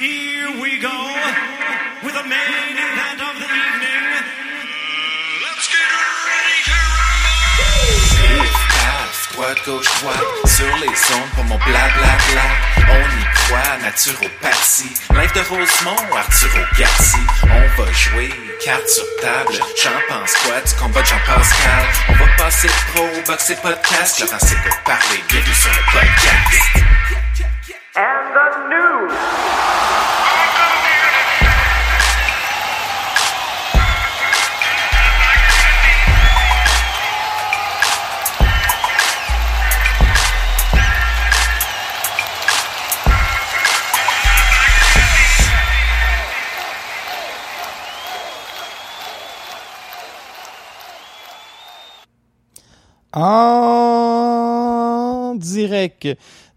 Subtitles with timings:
[0.00, 0.96] Here we go
[2.02, 4.04] with the main event of the evening.
[5.44, 5.92] Let's get
[6.24, 6.78] ready to
[8.32, 8.48] rumble!
[9.34, 12.46] Droite, gauche, droite, sur les ondes pour mon blablabla.
[12.88, 14.94] On y croit, naturopathie.
[15.12, 17.20] Live de Rosemont, Arturo Garci.
[17.44, 18.30] On va jouer,
[18.64, 19.52] carte sur table.
[19.82, 21.84] J'en pense quoi du combat de Jean-Pascal?
[22.08, 24.20] On va passer pro, boxer podcast.
[24.20, 26.89] Laurent c'est pour parler, bienvenue sur le podcast.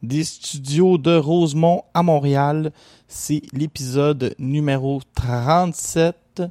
[0.02, 2.74] Des studios de Rosemont à Montréal,
[3.08, 6.44] c'est l'épisode numéro 37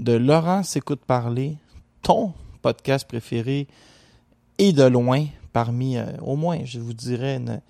[0.00, 1.56] de Laurent s'écoute parler,
[2.02, 3.68] ton podcast préféré
[4.58, 7.60] et de loin parmi euh, au moins, je vous dirais, une,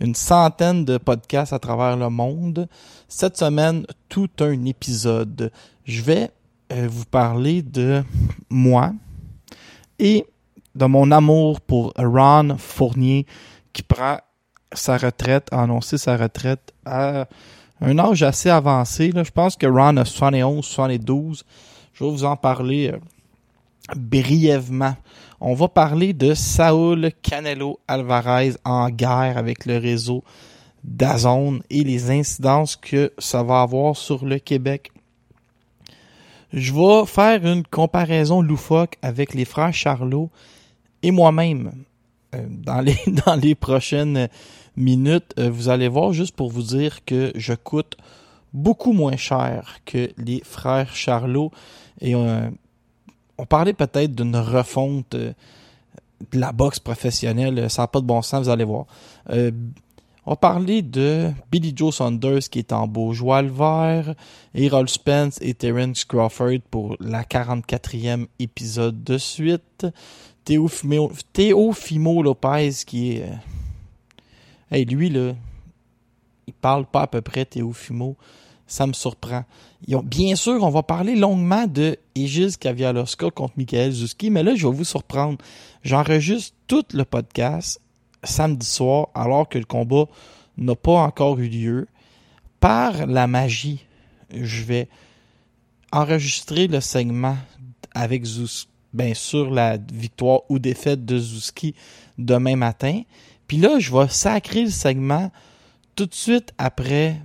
[0.00, 2.68] une centaine de podcasts à travers le monde.
[3.08, 5.50] Cette semaine, tout un épisode.
[5.84, 6.30] Je vais
[6.72, 8.04] euh, vous parler de
[8.48, 8.92] moi
[9.98, 10.24] et
[10.74, 13.26] de mon amour pour Ron Fournier
[13.78, 14.18] qui prend
[14.72, 17.28] sa retraite, a annoncé sa retraite à
[17.80, 19.12] un âge assez avancé.
[19.14, 21.44] Je pense que Ron a 71, 72.
[21.94, 22.98] Je vais vous en parler euh,
[23.94, 24.96] brièvement.
[25.40, 30.24] On va parler de Saúl Canelo Alvarez en guerre avec le réseau
[30.82, 34.90] Dazone et les incidences que ça va avoir sur le Québec.
[36.52, 40.30] Je vais faire une comparaison loufoque avec les frères Charlot
[41.04, 41.84] et moi-même
[42.32, 44.28] dans les dans les prochaines
[44.76, 45.34] minutes.
[45.38, 47.96] Euh, vous allez voir juste pour vous dire que je coûte
[48.52, 51.50] beaucoup moins cher que les frères Charlot
[52.00, 52.48] et euh,
[53.38, 55.32] on parlait peut-être d'une refonte euh,
[56.32, 57.70] de la boxe professionnelle.
[57.70, 58.86] Ça n'a pas de bon sens, vous allez voir.
[59.30, 59.50] Euh,
[60.26, 64.14] on parler de Billy Joe Saunders qui est en beau joie vert,
[64.54, 69.86] Errol Spence et Terence Crawford pour la 44e épisode de suite.
[70.48, 73.26] Teofimo, Teofimo Lopez qui est...
[74.72, 75.34] euh, lui, là,
[76.46, 78.16] il parle pas à peu près Teofimo.
[78.66, 79.44] Ça me surprend.
[79.86, 84.66] Bien sûr, on va parler longuement de Egis Kavialoska contre Michael Zuski, mais là, je
[84.66, 85.36] vais vous surprendre.
[85.82, 87.78] J'enregistre tout le podcast
[88.22, 90.06] samedi soir, alors que le combat
[90.56, 91.88] n'a pas encore eu lieu.
[92.58, 93.84] Par la magie,
[94.34, 94.88] je vais
[95.92, 97.36] enregistrer le segment
[97.94, 101.74] avec Zuski, ben, sur la victoire ou défaite de Zuski
[102.16, 103.02] demain matin.
[103.46, 105.30] Puis là, je vais sacrer le segment
[105.96, 107.16] tout de suite après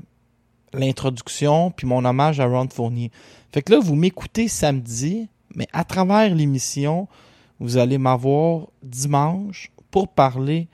[0.74, 3.12] l'introduction puis mon hommage à Ron Fournier.
[3.52, 7.08] Fait que là, vous m'écoutez samedi, mais à travers l'émission,
[7.60, 10.68] vous allez m'avoir dimanche pour parler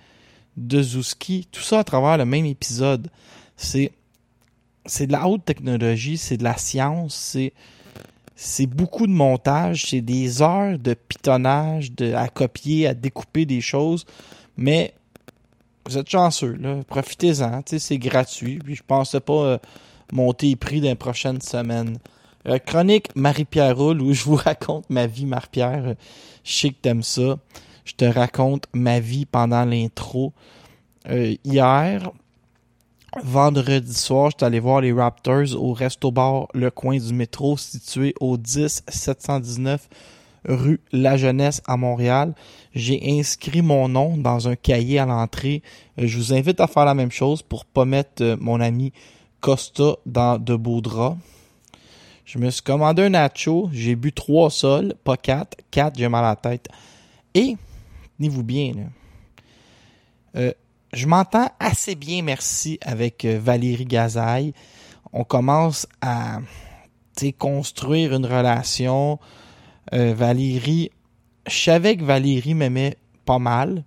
[0.56, 1.48] de Zuski.
[1.52, 3.10] Tout ça à travers le même épisode.
[3.58, 3.92] C'est
[4.86, 7.54] c'est de la haute technologie, c'est de la science, c'est
[8.42, 13.60] c'est beaucoup de montage, c'est des heures de pitonnage, de, à copier, à découper des
[13.60, 14.06] choses,
[14.56, 14.94] mais
[15.86, 16.78] vous êtes chanceux, là.
[16.88, 18.60] Profitez-en, c'est gratuit.
[18.60, 19.58] Puis je pensais pas euh,
[20.14, 21.98] monter les prix dans les prochaines semaines.
[22.48, 25.96] Euh, chronique Marie-Pierre Roule où je vous raconte ma vie, Marie-Pierre.
[26.46, 27.38] Je sais que t'aimes ça.
[27.84, 30.32] Je te raconte ma vie pendant l'intro.
[31.10, 32.10] Euh, hier,
[33.24, 38.14] vendredi soir, j'étais allé voir les Raptors au Resto Bar Le Coin du métro situé
[38.20, 39.88] au 10 719
[40.46, 42.34] rue La Jeunesse à Montréal.
[42.74, 45.64] J'ai inscrit mon nom dans un cahier à l'entrée.
[45.98, 48.94] Je vous invite à faire la même chose pour pas mettre euh, mon ami
[49.42, 51.18] Costa dans de beaux draps.
[52.26, 53.70] Je me suis commandé un nacho.
[53.74, 55.58] J'ai bu trois sols, pas quatre.
[55.72, 56.68] Quatre, j'ai mal à la tête.
[57.34, 57.58] Et,
[58.18, 58.84] tenez-vous bien, là.
[60.36, 60.54] Euh,
[60.94, 64.54] je m'entends assez bien, merci, avec euh, Valérie Gazaille.
[65.14, 66.40] On commence à
[67.38, 69.20] construire une relation.
[69.94, 70.92] Euh, Valérie,
[71.48, 73.84] je savais que Valérie m'aimait pas mal,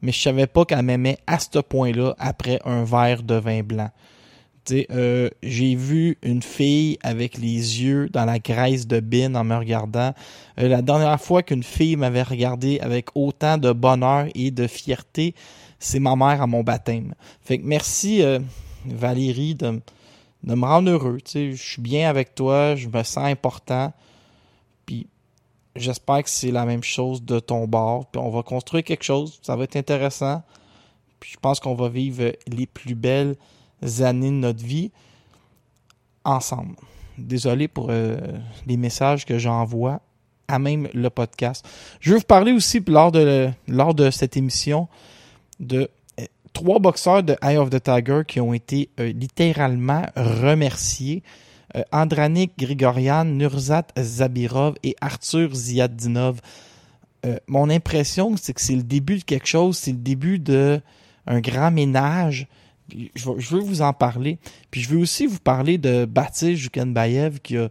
[0.00, 3.90] mais je savais pas qu'elle m'aimait à ce point-là après un verre de vin blanc.
[4.90, 9.56] Euh, j'ai vu une fille avec les yeux dans la graisse de bin en me
[9.56, 10.12] regardant.
[10.60, 15.34] Euh, la dernière fois qu'une fille m'avait regardé avec autant de bonheur et de fierté,
[15.78, 17.14] c'est ma mère à mon baptême.
[17.40, 18.38] Fait que merci euh,
[18.84, 19.80] Valérie de,
[20.42, 21.18] de me rendre heureux.
[21.32, 23.92] Je suis bien avec toi, je me sens important.
[24.86, 25.06] Puis
[25.76, 28.06] j'espère que c'est la même chose de ton bord.
[28.06, 30.42] Puis on va construire quelque chose, ça va être intéressant.
[31.20, 33.36] Puis je pense qu'on va vivre les plus belles
[34.00, 34.90] années de notre vie.
[36.24, 36.76] ensemble.
[37.16, 38.16] Désolé pour euh,
[38.66, 40.00] les messages que j'envoie
[40.46, 41.66] à même le podcast.
[42.00, 44.88] Je veux vous parler aussi lors de, lors de cette émission
[45.60, 45.88] de
[46.18, 51.22] euh, trois boxeurs de Eye of the Tiger qui ont été euh, littéralement remerciés.
[51.76, 56.40] Euh, Andranik Grigorian, Nurzat Zabirov et Arthur Ziadinov.
[57.46, 60.80] Mon impression, c'est que c'est le début de quelque chose, c'est le début de
[61.26, 62.46] un grand ménage.
[62.90, 64.38] Je veux, vous en parler.
[64.70, 67.68] Puis je veux aussi vous parler de Batis Jukenbayev qui a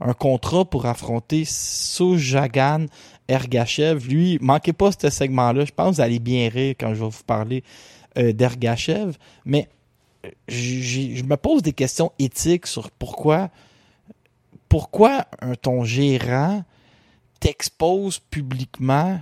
[0.00, 2.86] un contrat pour affronter Sojagan
[3.30, 4.06] Ergachev.
[4.08, 5.64] Lui, manquez pas ce segment-là.
[5.64, 7.62] Je pense que vous allez bien rire quand je vais vous parler
[8.18, 9.16] euh, d'Ergachev.
[9.44, 9.68] Mais
[10.26, 13.50] euh, je me pose des questions éthiques sur pourquoi
[14.68, 16.64] pourquoi un, ton gérant
[17.40, 19.18] t'expose publiquement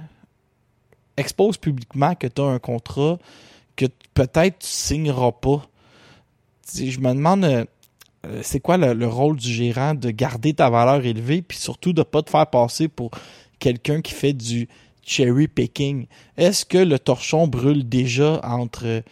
[1.17, 3.19] expose publiquement que tu as un contrat
[3.77, 5.67] que peut-être tu signeras pas.
[6.75, 7.65] Je me demande euh,
[8.43, 12.03] c'est quoi le, le rôle du gérant de garder ta valeur élevée puis surtout de
[12.03, 13.11] pas te faire passer pour
[13.59, 14.69] quelqu'un qui fait du
[15.03, 16.07] cherry picking.
[16.37, 19.03] Est-ce que le torchon brûle déjà entre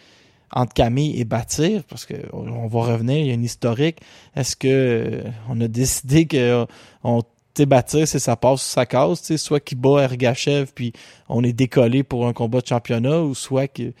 [0.53, 3.99] entre Camille et Bâtir parce que on va revenir, il y a une historique.
[4.35, 6.65] Est-ce que euh, on a décidé que
[7.03, 7.21] on
[7.65, 10.93] Bâtir, c'est ça passe ou ça casse, tu sais, soit qu'il bat Ergachev puis
[11.27, 13.93] on est décollé pour un combat de championnat ou soit qu'il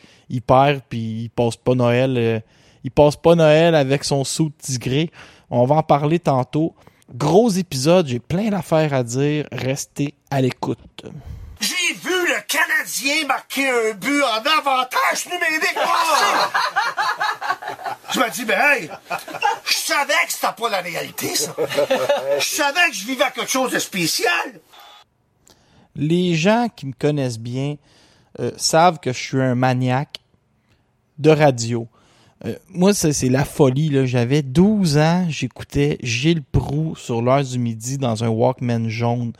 [0.45, 2.39] perd puis il passe pas Noël euh,
[2.83, 5.11] il passe pas Noël avec son sou tigré.
[5.49, 6.75] On va en parler tantôt.
[7.13, 9.47] Gros épisode, j'ai plein d'affaires à dire.
[9.51, 10.79] Restez à l'écoute.
[11.59, 15.75] J'ai vu le Canadien marquer un but en avantage numérique.
[18.13, 18.89] Je me dis, ben hey,
[19.65, 21.53] je savais que c'était pas la réalité, ça.
[22.39, 24.61] Je savais que je vivais quelque chose de spécial.
[25.95, 27.75] Les gens qui me connaissent bien
[28.39, 30.21] euh, savent que je suis un maniaque
[31.17, 31.87] de radio.
[32.45, 34.05] Euh, moi, c'est la folie.
[34.05, 39.33] J'avais 12 ans, j'écoutais Gilles Proux sur l'heure du midi dans un Walkman jaune.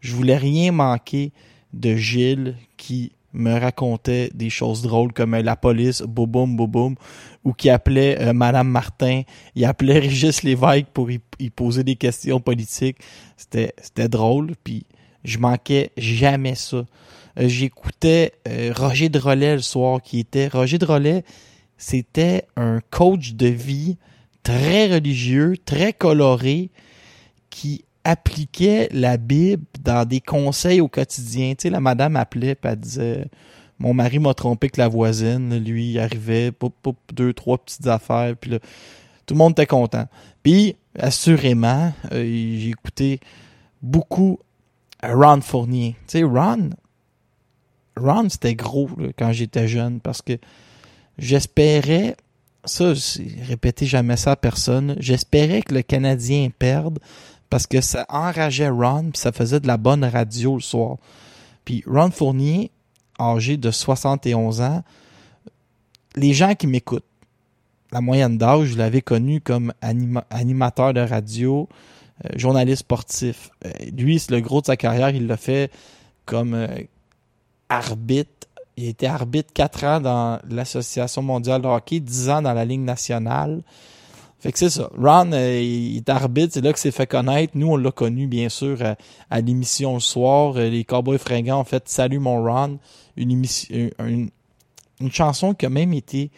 [0.00, 1.32] Je voulais rien manquer
[1.72, 6.94] de Gilles qui me racontait des choses drôles comme euh, la police, boum boum
[7.42, 9.22] ou qui appelait euh, Madame Martin,
[9.56, 11.18] il appelait Régis Lévesque pour y,
[11.50, 12.98] poser des questions politiques.
[13.36, 14.86] C'était drôle, puis
[15.24, 16.84] je manquais jamais ça.
[17.36, 18.32] J'écoutais
[18.76, 21.24] Roger Drolet le soir qui était Roger Drolet,
[21.76, 23.96] c'était un coach de vie
[24.42, 26.70] très religieux, très coloré
[27.50, 31.54] qui appliquait la Bible dans des conseils au quotidien.
[31.54, 33.26] Tu sais, la madame appelait et elle disait
[33.78, 35.58] Mon mari m'a trompé avec la voisine.
[35.58, 38.36] Lui, il arrivait, poup, poup, deux, trois petites affaires.
[38.36, 38.58] Puis là,
[39.26, 40.06] tout le monde était content.
[40.42, 43.20] Puis, assurément, euh, j'ai écouté
[43.82, 44.38] beaucoup
[45.02, 45.96] Ron Fournier.
[46.06, 46.70] Tu sais, Ron,
[47.96, 50.38] Ron, c'était gros quand j'étais jeune parce que
[51.18, 52.16] j'espérais,
[52.64, 52.92] ça,
[53.42, 56.98] répété jamais ça à personne, j'espérais que le Canadien perde
[57.50, 60.96] parce que ça enrageait Ron ça faisait de la bonne radio le soir.
[61.64, 62.70] Puis Ron Fournier,
[63.20, 64.82] âgé de 71 ans,
[66.16, 67.04] les gens qui m'écoutent,
[67.92, 71.68] la moyenne d'âge, je l'avais connu comme anima- animateur de radio,
[72.24, 73.50] euh, journaliste sportif.
[73.64, 75.70] Euh, lui, c'est le gros de sa carrière, il l'a fait
[76.24, 76.66] comme euh,
[77.68, 78.48] arbitre.
[78.76, 82.80] Il était arbitre 4 ans dans l'Association mondiale de hockey, 10 ans dans la Ligue
[82.80, 83.62] nationale.
[84.40, 84.90] Fait que c'est ça.
[84.98, 87.52] Ron, euh, il est arbitre, c'est là que s'est fait connaître.
[87.56, 88.78] Nous, on l'a connu, bien sûr,
[89.30, 90.56] à, l'émission le soir.
[90.56, 92.78] Euh, Les Cowboys fringants ont fait Salut mon Ron,
[93.16, 94.28] une, émission, une,
[95.00, 96.30] une chanson qui a même été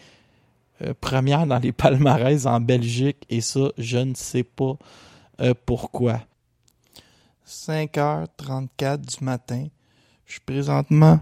[0.82, 3.24] euh, première dans les palmarès en Belgique.
[3.30, 4.76] Et ça, je ne sais pas
[5.40, 6.20] euh, pourquoi.
[7.46, 9.66] 5h34 du matin.
[10.26, 11.20] Je suis présentement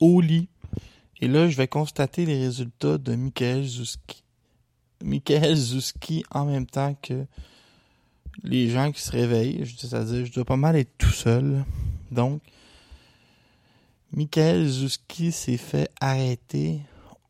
[0.00, 0.48] au lit.
[1.20, 4.22] Et là, je vais constater les résultats de Michael Zuski.
[5.02, 7.26] Michael Zuski en même temps que
[8.42, 9.64] les gens qui se réveillent.
[9.76, 11.64] C'est-à-dire, je dois pas mal être tout seul.
[12.10, 12.42] Donc,
[14.12, 16.80] Michael Zuski s'est fait arrêter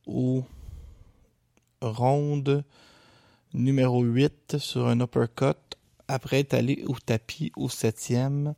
[0.06, 0.44] au
[1.82, 2.64] ronde
[3.52, 5.56] numéro 8 sur un uppercut
[6.08, 8.54] après être allé au tapis au septième.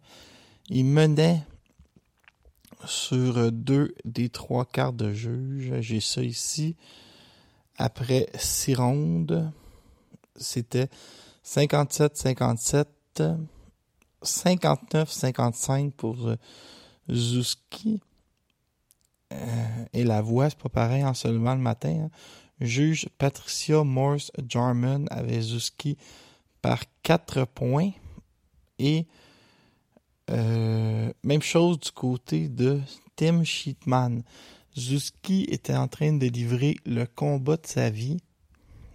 [0.69, 1.43] Il menait
[2.87, 5.73] sur deux des trois quarts de juge.
[5.81, 6.77] J'ai ça ici.
[7.77, 9.51] Après six rondes,
[10.37, 10.89] c'était
[11.45, 12.87] 57-57,
[14.23, 16.37] 59-55 pour euh,
[17.11, 18.01] Zuski.
[19.33, 22.05] Euh, et la voix, c'est pas pareil en seulement le matin.
[22.05, 22.11] hein.
[22.61, 25.97] Juge Patricia Morse Jarman avait Zuski
[26.61, 27.91] par 4 points.
[28.79, 29.07] Et
[30.31, 32.81] euh, même chose du côté de
[33.17, 34.23] Tim Sheetman.
[34.79, 38.19] Zuski était en train de livrer le combat de sa vie,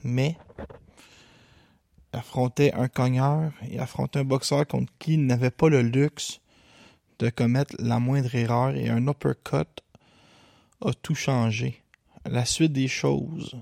[0.03, 0.35] mais
[2.13, 6.39] affrontait un cogneur et affrontait un boxeur contre qui il n'avait pas le luxe
[7.19, 9.67] de commettre la moindre erreur et un uppercut
[10.81, 11.83] a tout changé.
[12.25, 13.55] La suite des choses.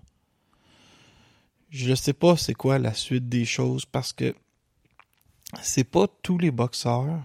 [1.70, 4.36] Je ne sais pas c'est quoi la suite des choses parce que
[5.62, 7.20] c'est pas tous les boxeurs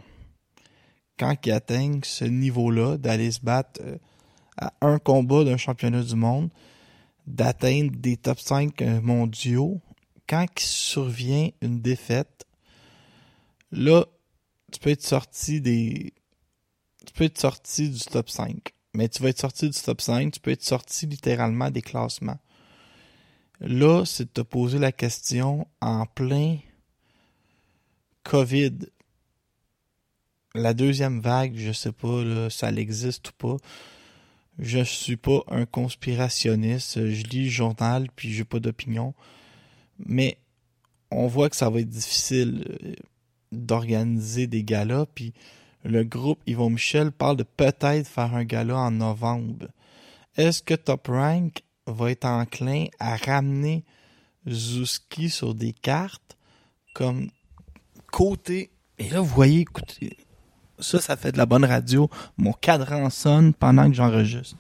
[1.21, 3.99] quand ils atteignent ce niveau-là d'aller se battre euh,
[4.57, 6.49] à un combat d'un championnat du monde,
[7.27, 9.83] d'atteindre des top 5 euh, mondiaux,
[10.27, 12.47] quand il survient une défaite,
[13.71, 14.07] là,
[14.73, 16.15] tu peux être sorti des.
[17.07, 18.73] Tu peux être sorti du top 5.
[18.95, 22.39] Mais tu vas être sorti du top 5, tu peux être sorti littéralement des classements.
[23.61, 26.59] Là, c'est de te poser la question en plein
[28.25, 28.79] COVID.
[30.55, 33.57] La deuxième vague, je sais pas ça existe ou pas.
[34.59, 37.09] Je suis pas un conspirationniste.
[37.09, 39.15] Je lis le journal puis j'ai pas d'opinion.
[39.99, 40.39] Mais
[41.11, 42.95] on voit que ça va être difficile euh,
[43.53, 45.07] d'organiser des galas.
[45.15, 45.33] Puis
[45.85, 49.69] le groupe Yvon Michel parle de peut-être faire un gala en novembre.
[50.37, 53.85] Est-ce que Top Rank va être enclin à ramener
[54.49, 56.37] Zuski sur des cartes
[56.95, 57.31] comme
[58.11, 58.71] côté.
[58.99, 60.17] Et là, vous voyez, écoutez,
[60.81, 62.09] ça, ça fait de la bonne radio.
[62.37, 64.57] Mon cadran sonne pendant que j'enregistre.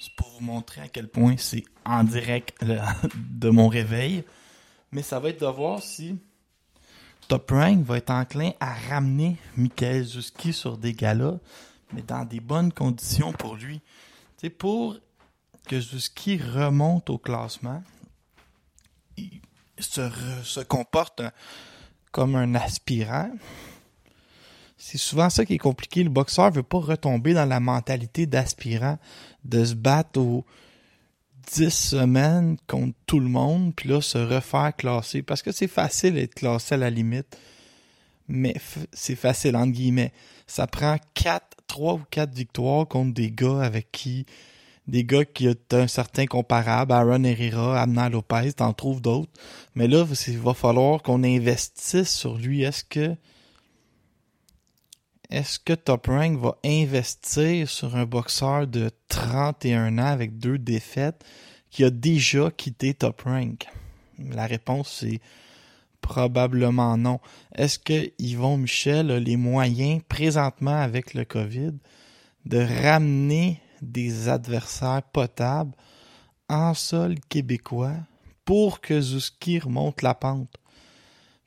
[0.00, 2.54] C'est pour vous montrer à quel point c'est en direct
[3.16, 4.24] de mon réveil.
[4.92, 6.18] Mais ça va être de voir si
[7.28, 11.38] Top Rank va être enclin à ramener Michael Zuski sur des galas,
[11.92, 13.80] mais dans des bonnes conditions pour lui.
[14.36, 14.98] C'est pour
[15.66, 17.82] que Zuski remonte au classement,
[19.16, 19.40] il
[19.78, 20.10] se,
[20.42, 21.22] se comporte
[22.12, 23.30] comme un aspirant.
[24.86, 26.04] C'est souvent ça qui est compliqué.
[26.04, 28.98] Le boxeur veut pas retomber dans la mentalité d'aspirant,
[29.42, 30.44] de se battre aux
[31.54, 35.22] 10 semaines contre tout le monde, puis là se refaire classer.
[35.22, 37.38] Parce que c'est facile d'être classé à la limite,
[38.28, 38.54] mais
[38.92, 40.12] c'est facile entre guillemets.
[40.46, 44.26] Ça prend 4, 3 ou 4 victoires contre des gars avec qui
[44.86, 49.32] des gars qui ont un certain comparable, Aaron Herrera, Amna Lopez, t'en trouves d'autres.
[49.74, 52.64] Mais là, il va falloir qu'on investisse sur lui.
[52.64, 53.16] Est-ce que
[55.30, 61.24] est-ce que Top Rank va investir sur un boxeur de 31 ans avec deux défaites
[61.70, 63.66] qui a déjà quitté Top Rank?
[64.18, 65.20] La réponse c'est
[66.00, 67.18] probablement non.
[67.54, 71.72] Est-ce que Yvon Michel a les moyens présentement avec le COVID
[72.44, 75.72] de ramener des adversaires potables
[76.48, 77.96] en sol québécois
[78.44, 80.58] pour que Zuski remonte la pente?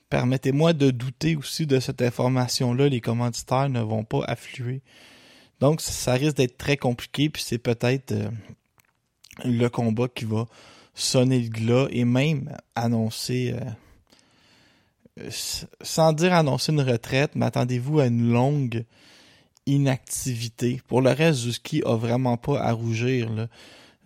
[0.10, 2.88] Permettez-moi de douter aussi de cette information-là.
[2.88, 4.82] Les commanditaires ne vont pas affluer.
[5.60, 8.30] Donc, ça risque d'être très compliqué, puis c'est peut-être euh,
[9.44, 10.46] le combat qui va
[10.94, 13.56] sonner le glas et même annoncer,
[15.20, 15.30] euh,
[15.82, 18.86] sans dire annoncer une retraite, mais attendez-vous à une longue
[19.66, 20.82] inactivité.
[20.88, 23.48] Pour le reste, Zuski a vraiment pas à rougir.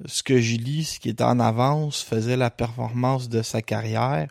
[0.05, 4.27] Ce que j'y lis, ce qui est en avance, faisait la performance de sa carrière,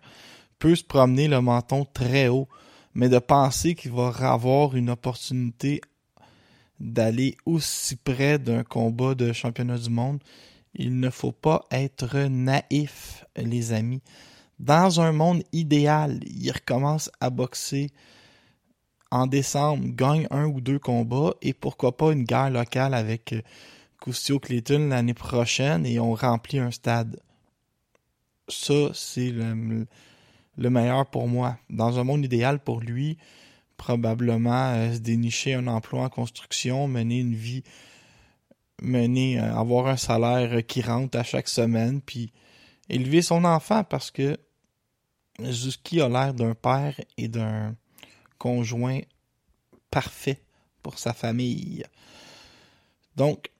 [0.60, 2.48] peut se promener le menton très haut,
[2.94, 5.80] mais de penser qu'il va avoir une opportunité
[6.78, 10.22] d'aller aussi près d'un combat de championnat du monde,
[10.74, 14.02] il ne faut pas être naïf, les amis.
[14.58, 17.90] Dans un monde idéal, il recommence à boxer
[19.10, 23.42] en décembre, gagne un ou deux combats et pourquoi pas une guerre locale avec euh,
[24.00, 27.20] Custio Clayton l'année prochaine et on remplit un stade.
[28.48, 29.86] Ça, c'est le,
[30.60, 31.58] le meilleur pour moi.
[31.70, 33.16] Dans un monde idéal pour lui,
[33.78, 37.64] probablement euh, se dénicher un emploi en construction, mener une vie,
[38.82, 42.32] mener, euh, avoir un salaire qui rentre à chaque semaine, puis
[42.90, 44.36] élever son enfant parce que
[45.42, 47.74] Zuski a l'air d'un père et d'un
[48.36, 49.00] conjoint
[49.90, 50.42] parfait
[50.82, 51.84] pour sa famille.
[53.16, 53.50] Donc,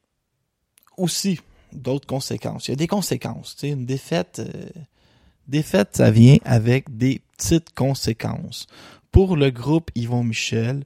[0.99, 1.41] aussi,
[1.73, 2.69] d'autres conséquences.
[2.69, 3.57] Il y a des conséquences.
[3.63, 4.69] Une défaite, euh,
[5.51, 8.67] défaite, ça vient avec des petites conséquences.
[9.13, 10.85] Pour le groupe Yvon Michel,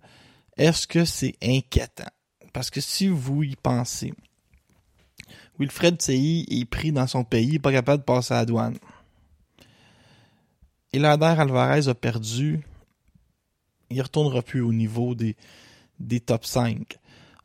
[0.57, 2.11] est-ce que c'est inquiétant?
[2.53, 4.15] Parce que si vous y pensez,
[5.59, 8.79] Wilfred Tseyi est pris dans son pays, pas capable de passer à la douane.
[10.93, 12.63] Elander Alvarez a perdu
[13.91, 15.37] il retournera plus au niveau des,
[16.01, 16.99] des top 5.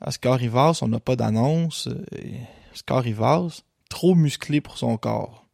[0.05, 1.87] Oscar Rivas, on n'a pas d'annonce.
[1.87, 2.31] Euh,
[2.73, 5.45] Oscar Rivas, trop musclé pour son corps.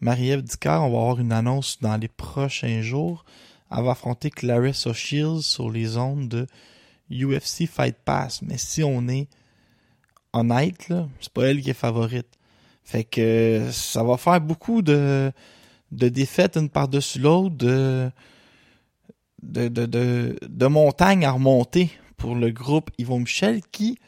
[0.00, 3.24] Marie-Ève Dicard, on va avoir une annonce dans les prochains jours.
[3.70, 6.46] Elle va affronter Clarissa Shields sur les ondes de
[7.10, 8.42] UFC Fight Pass.
[8.42, 9.28] Mais si on est
[10.32, 12.28] honnête, c'est pas elle qui est favorite.
[12.84, 15.32] Fait que ça va faire beaucoup de
[15.92, 18.10] de défaites une par-dessus l'autre, de,
[19.42, 23.98] de, de, de, de montagnes à remonter pour le groupe Yvon Michel qui,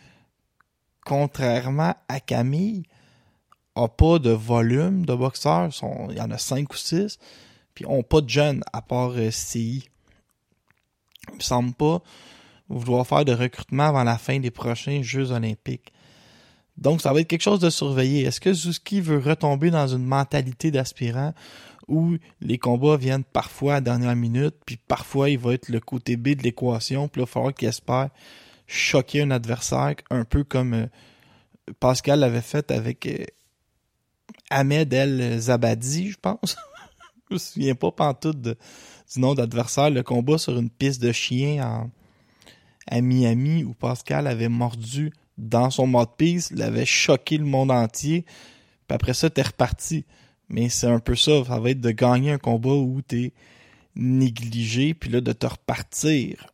[1.05, 2.83] contrairement à Camille,
[3.83, 5.71] a pas de volume de boxeurs.
[6.11, 7.19] Il y en a cinq ou six.
[7.75, 9.89] Puis ont pas de jeunes à part euh, CI.
[11.31, 12.03] Il me semble pas
[12.69, 15.93] vouloir faire de recrutement avant la fin des prochains Jeux olympiques.
[16.77, 18.23] Donc, ça va être quelque chose de surveillé.
[18.23, 21.35] Est-ce que Zuski veut retomber dans une mentalité d'aspirant
[21.89, 25.81] où les combats viennent parfois à la dernière minute, puis parfois il va être le
[25.81, 28.11] côté B de l'équation, puis il va falloir qu'il espère
[28.67, 30.87] choquer un adversaire, un peu comme euh,
[31.81, 33.25] Pascal l'avait fait avec euh,
[34.51, 36.57] Ahmed El Zabadi, je pense.
[37.31, 38.57] je me souviens pas pantoute de,
[39.13, 39.91] du nom d'adversaire.
[39.91, 41.91] Le combat sur une piste de chien en,
[42.87, 48.23] à Miami où Pascal avait mordu dans son mode-piece, l'avait choqué le monde entier.
[48.23, 50.05] Puis après ça, t'es reparti.
[50.49, 51.45] Mais c'est un peu ça.
[51.45, 53.33] Ça va être de gagner un combat où t'es
[53.95, 56.47] négligé, puis là, de te repartir.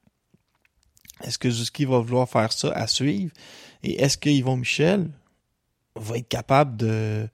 [1.22, 3.32] Est-ce que Zuski va vouloir faire ça à suivre?
[3.82, 5.10] Et est-ce que Yvon Michel
[5.94, 7.28] va être capable de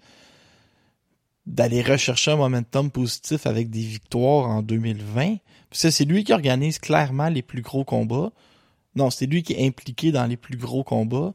[1.51, 5.37] d'aller rechercher un momentum positif avec des victoires en 2020?
[5.69, 8.33] Parce que c'est lui qui organise clairement les plus gros combats.
[8.95, 11.33] Non, c'est lui qui est impliqué dans les plus gros combats.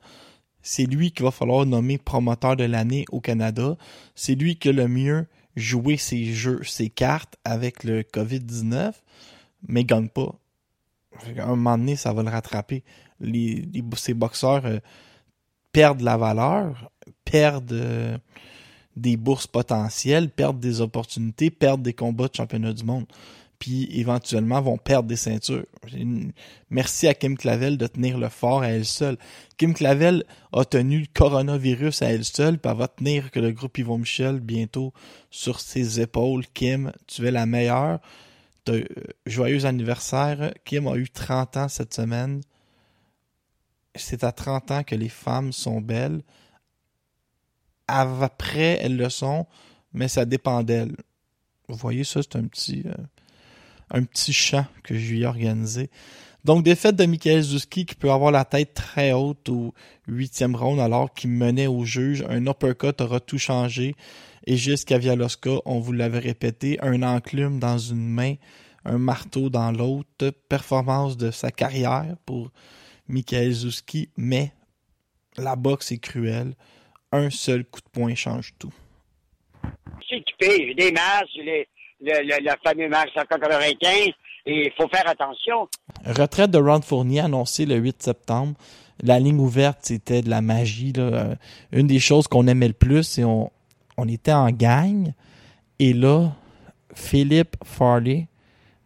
[0.62, 3.78] C'est lui qu'il va falloir nommer promoteur de l'année au Canada.
[4.16, 8.94] C'est lui qui a le mieux joué ses jeux, ses cartes avec le COVID-19,
[9.68, 10.36] mais il gagne pas.
[11.38, 12.84] À un moment donné, ça va le rattraper.
[13.22, 14.80] Les- ces boxeurs euh,
[15.72, 16.92] perdent la valeur,
[17.24, 18.18] perdent euh,
[18.96, 23.06] des bourses potentielles, perdent des opportunités, perdent des combats de championnat du monde.
[23.60, 25.66] Puis éventuellement vont perdre des ceintures.
[26.70, 29.18] Merci à Kim Clavel de tenir le fort à elle seule.
[29.58, 33.52] Kim Clavel a tenu le coronavirus à elle seule, puis elle va tenir que le
[33.52, 34.94] groupe Yvon Michel bientôt
[35.30, 36.46] sur ses épaules.
[36.54, 38.00] Kim, tu es la meilleure.
[38.70, 38.84] Euh,
[39.26, 40.54] joyeux anniversaire.
[40.66, 42.42] Kim a eu 30 ans cette semaine.
[43.96, 46.22] C'est à 30 ans que les femmes sont belles.
[47.88, 49.46] Après, elles le sont,
[49.94, 50.96] mais ça dépend d'elles.
[51.68, 52.94] Vous voyez, ça, c'est un petit, euh,
[53.92, 55.90] un petit chant que je lui ai organisé.
[56.44, 59.74] Donc, défaite de Michael Zuski qui peut avoir la tête très haute au
[60.08, 62.24] huitième round alors qu'il menait au juge.
[62.30, 63.96] Un uppercut aura tout changé.
[64.46, 68.36] Et jusqu'à Vialoska, on vous l'avait répété, un enclume dans une main,
[68.86, 70.30] un marteau dans l'autre.
[70.48, 72.52] Performance de sa carrière pour
[73.08, 74.54] Michael Zuski, mais
[75.38, 76.54] la boxe est cruelle.
[77.12, 78.74] Un seul coup de poing change tout.
[80.02, 81.68] Suis équipé, j'ai des masques, les-
[82.02, 83.90] le, le, le fameux masque 195,
[84.48, 85.68] et il faut faire attention.
[86.06, 88.54] Retraite de Ron Fournier annoncée le 8 septembre.
[89.02, 90.92] La ligne ouverte, c'était de la magie.
[90.94, 91.04] Là.
[91.04, 91.36] Euh,
[91.72, 93.52] Une des choses qu'on aimait le plus, c'est on,
[93.98, 95.14] on était en gang.
[95.80, 96.34] Et là,
[96.94, 98.28] Philippe Farley,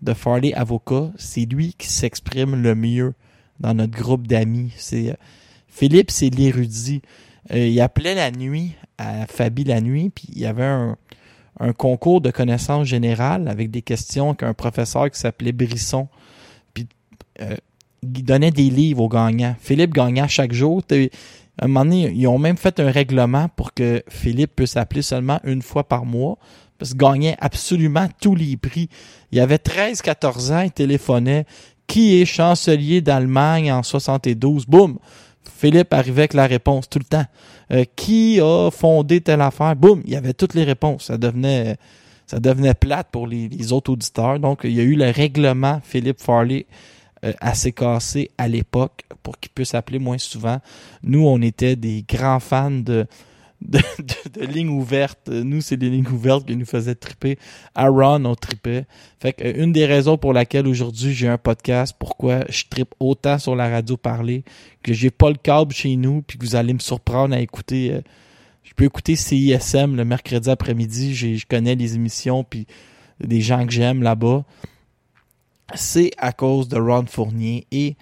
[0.01, 3.13] de Farley Avocat, c'est lui qui s'exprime le mieux
[3.59, 4.71] dans notre groupe d'amis.
[4.77, 5.15] C'est euh,
[5.67, 7.01] Philippe, c'est l'érudit.
[7.51, 10.95] Euh, il appelait la nuit à Fabi la nuit, puis il y avait un,
[11.77, 16.07] concours de connaissances générales avec des questions qu'un professeur qui s'appelait Brisson
[17.41, 17.55] euh,
[18.01, 19.55] il donnait des livres aux gagnants.
[19.59, 20.81] Philippe gagnait chaque jour.
[20.89, 25.01] À un moment donné, ils ont même fait un règlement pour que Philippe puisse appeler
[25.01, 26.37] seulement une fois par mois.
[26.77, 28.87] Parce qu'il gagnait absolument tous les prix.
[29.33, 31.45] Il avait 13-14 ans, il téléphonait.
[31.87, 34.65] Qui est chancelier d'Allemagne en 72?
[34.65, 34.97] Boum!
[35.59, 37.25] Philippe arrivait avec la réponse tout le temps.
[37.71, 39.75] Euh, qui a fondé telle affaire?
[39.75, 40.01] Boum!
[40.05, 41.05] Il y avait toutes les réponses.
[41.05, 41.75] Ça devenait,
[42.27, 44.39] ça devenait plate pour les, autres auditeurs.
[44.39, 46.65] Donc, il y a eu le règlement Philippe Farley
[47.25, 50.59] euh, assez cassé à l'époque pour qu'il puisse appeler moins souvent.
[51.03, 53.05] Nous, on était des grands fans de,
[53.61, 55.29] de, lignes ouvertes.
[55.29, 57.37] Nous, c'est des lignes ouvertes qui nous faisaient triper.
[57.75, 58.85] Aaron, on tripait.
[59.19, 62.93] Fait que, euh, une des raisons pour laquelle aujourd'hui j'ai un podcast, pourquoi je tripe
[62.99, 64.43] autant sur la radio parler,
[64.83, 67.93] que j'ai pas le câble chez nous, puis que vous allez me surprendre à écouter.
[67.93, 68.01] euh,
[68.63, 71.15] je peux écouter CISM le mercredi après-midi.
[71.15, 72.67] Je connais les émissions, puis
[73.19, 74.45] des gens que j'aime là-bas
[75.75, 77.95] c'est à cause de Ron Fournier et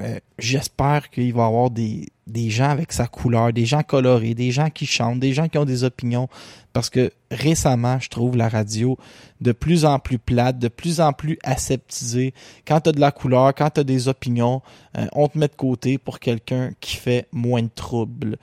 [0.00, 4.34] euh, j'espère qu'il va y avoir des, des gens avec sa couleur, des gens colorés,
[4.34, 6.28] des gens qui chantent, des gens qui ont des opinions.
[6.72, 8.98] Parce que récemment, je trouve la radio
[9.40, 12.34] de plus en plus plate, de plus en plus aseptisée.
[12.66, 14.60] Quand tu de la couleur, quand tu des opinions,
[14.98, 18.36] euh, on te met de côté pour quelqu'un qui fait moins de trouble.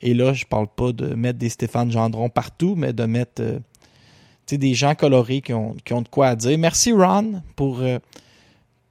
[0.00, 3.58] Et là, je parle pas de mettre des Stéphane Gendron partout, mais de mettre euh,
[4.50, 6.56] des gens colorés qui ont, qui ont de quoi à dire.
[6.58, 7.82] Merci Ron pour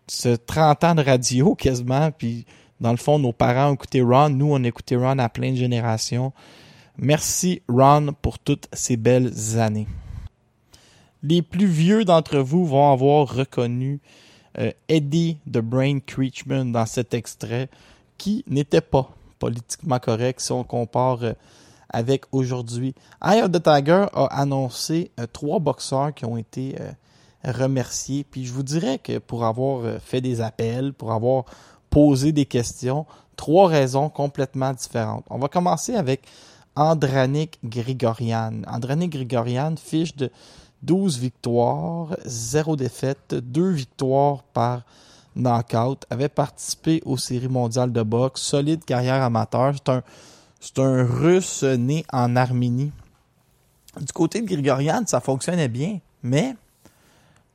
[0.07, 2.11] ce 30 ans de radio quasiment.
[2.11, 2.45] Puis
[2.79, 4.29] dans le fond, nos parents ont écouté Ron.
[4.29, 6.33] Nous, on a écouté Ron à plein de générations.
[6.97, 9.87] Merci Ron pour toutes ces belles années.
[11.23, 14.01] Les plus vieux d'entre vous vont avoir reconnu
[14.59, 17.69] euh, Eddie the Brain Creechman dans cet extrait,
[18.17, 21.33] qui n'était pas politiquement correct si on compare euh,
[21.89, 22.93] avec aujourd'hui.
[23.23, 26.75] Eye of the Tiger a annoncé euh, trois boxeurs qui ont été
[27.45, 28.23] remerciés.
[28.23, 31.45] Puis je vous dirais que pour avoir euh, fait des appels, pour avoir
[31.89, 35.25] posé des questions, trois raisons complètement différentes.
[35.29, 36.23] On va commencer avec
[36.75, 38.61] Andranik Grigorian.
[38.67, 40.31] Andranik Grigorian fiche de
[40.81, 44.81] 12 victoires, 0 défaites, 2 victoires par
[45.35, 49.73] knockout, avait participé aux séries mondiales de boxe, solide carrière amateur.
[49.75, 50.03] C'est un,
[50.59, 52.91] c'est un russe né en Arménie.
[53.99, 56.55] Du côté de Grigorian, ça fonctionnait bien, mais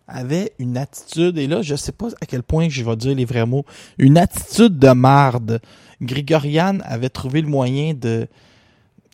[0.08, 3.24] avait une attitude, et là, je sais pas à quel point je vais dire les
[3.24, 3.64] vrais mots,
[3.98, 5.60] une attitude de marde.
[6.00, 8.26] Grigorian avait trouvé le moyen de,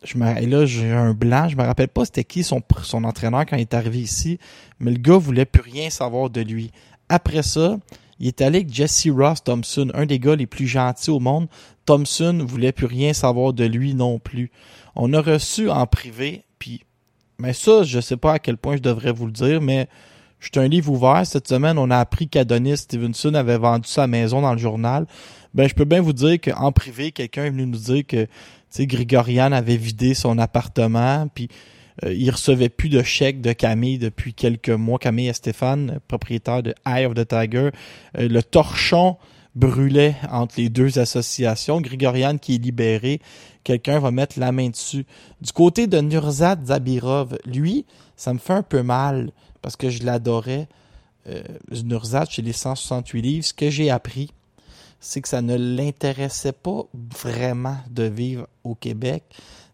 [0.04, 3.04] je me, et là, j'ai un blanc, je me rappelle pas c'était qui son, son
[3.04, 4.38] entraîneur quand il est arrivé ici,
[4.78, 6.70] mais le gars voulait plus rien savoir de lui.
[7.08, 7.78] Après ça,
[8.20, 11.48] il est allé avec Jesse Ross Thompson, un des gars les plus gentils au monde.
[11.84, 14.50] Thompson voulait plus rien savoir de lui non plus.
[14.94, 16.84] On a reçu en privé, puis,
[17.38, 19.88] mais ça, je sais pas à quel point je devrais vous le dire, mais
[20.44, 21.26] je suis un livre ouvert.
[21.26, 25.06] Cette semaine, on a appris qu'Adonis Stevenson avait vendu sa maison dans le journal.
[25.54, 28.30] Ben, je peux bien vous dire qu'en privé, quelqu'un est venu nous dire que, tu
[28.68, 31.48] sais, Grigorian avait vidé son appartement, puis
[32.04, 34.98] euh, il recevait plus de chèques de Camille depuis quelques mois.
[34.98, 37.70] Camille et Stéphane, propriétaire de Eye of the Tiger.
[38.18, 39.16] Euh, le torchon
[39.54, 41.80] brûlait entre les deux associations.
[41.80, 43.20] Grigorian qui est libéré,
[43.62, 45.06] quelqu'un va mettre la main dessus.
[45.40, 49.30] Du côté de Nurzad Zabirov, lui, ça me fait un peu mal
[49.64, 50.68] parce que je l'adorais.
[51.26, 51.42] Euh,
[51.84, 54.30] Nurzad chez les 168 livres, ce que j'ai appris,
[55.00, 59.24] c'est que ça ne l'intéressait pas vraiment de vivre au Québec.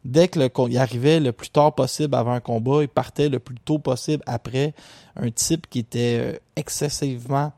[0.05, 3.41] Dès que le, il arrivait le plus tard possible avant un combat, il partait le
[3.41, 4.75] plus tôt possible après.
[5.17, 7.53] Un type qui était euh, excessivement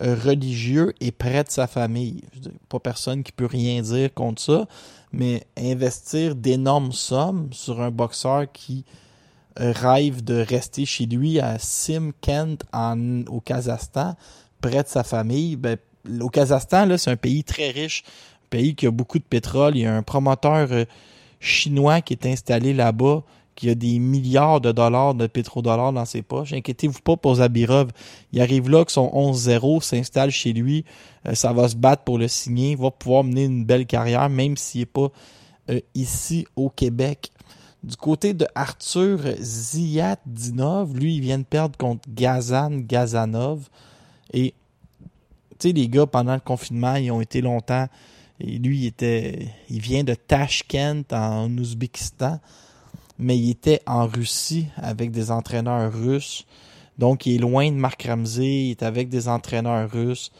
[0.00, 2.22] euh, religieux et près de sa famille.
[2.34, 4.68] Je dire, pas personne qui peut rien dire contre ça,
[5.10, 8.84] mais investir d'énormes sommes sur un boxeur qui
[9.56, 14.16] rêve de rester chez lui à Simkent en, au Kazakhstan,
[14.60, 15.76] près de sa famille, ben,
[16.20, 18.04] au Kazakhstan, là, c'est un pays très riche,
[18.44, 19.76] un pays qui a beaucoup de pétrole.
[19.76, 20.84] Il y a un promoteur euh,
[21.40, 23.22] chinois qui est installé là-bas,
[23.54, 26.52] qui a des milliards de dollars de pétrodollars dans ses poches.
[26.52, 27.90] Inquiétez-vous pas pour Zabirov.
[28.32, 30.84] Il arrive là que son 11-0 s'installe chez lui.
[31.26, 32.72] Euh, ça va se battre pour le signer.
[32.72, 35.08] Il va pouvoir mener une belle carrière, même s'il n'est pas
[35.70, 37.30] euh, ici au Québec.
[37.84, 43.68] Du côté de Arthur Ziadinov, lui, il vient de perdre contre Gazan Gazanov.
[44.32, 44.54] Et,
[45.58, 47.86] tu sais, les gars, pendant le confinement, ils ont été longtemps.
[48.40, 52.40] Et lui, il était, il vient de Tashkent en Ouzbékistan,
[53.18, 56.46] mais il était en Russie avec des entraîneurs russes.
[56.96, 60.32] Donc, il est loin de Marc Ramsey, il est avec des entraîneurs russes.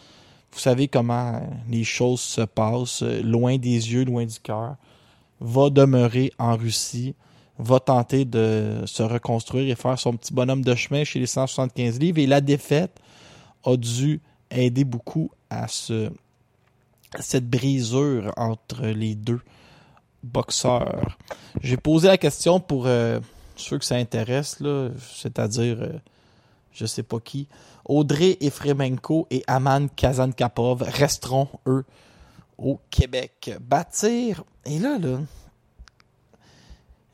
[0.51, 4.77] Vous savez comment les choses se passent, loin des yeux, loin du cœur.
[5.41, 7.15] Va demeurer en Russie
[7.59, 11.99] va tenter de se reconstruire et faire son petit bonhomme de chemin chez les 175
[12.01, 12.19] livres.
[12.19, 12.99] Et la défaite
[13.65, 16.11] a dû aider beaucoup à, ce,
[17.21, 19.41] cette brisure entre les deux
[20.23, 21.17] boxeurs.
[21.63, 23.21] J'ai posé la question pour euh,
[23.57, 24.63] ceux que ça intéresse,
[25.15, 25.93] c'est-à-dire, euh,
[26.73, 27.47] je sais pas qui.
[27.85, 31.85] Audrey Efremenko et Aman Kazankapov resteront, eux,
[32.59, 33.53] au Québec.
[33.61, 35.19] Bâtir, et là, là,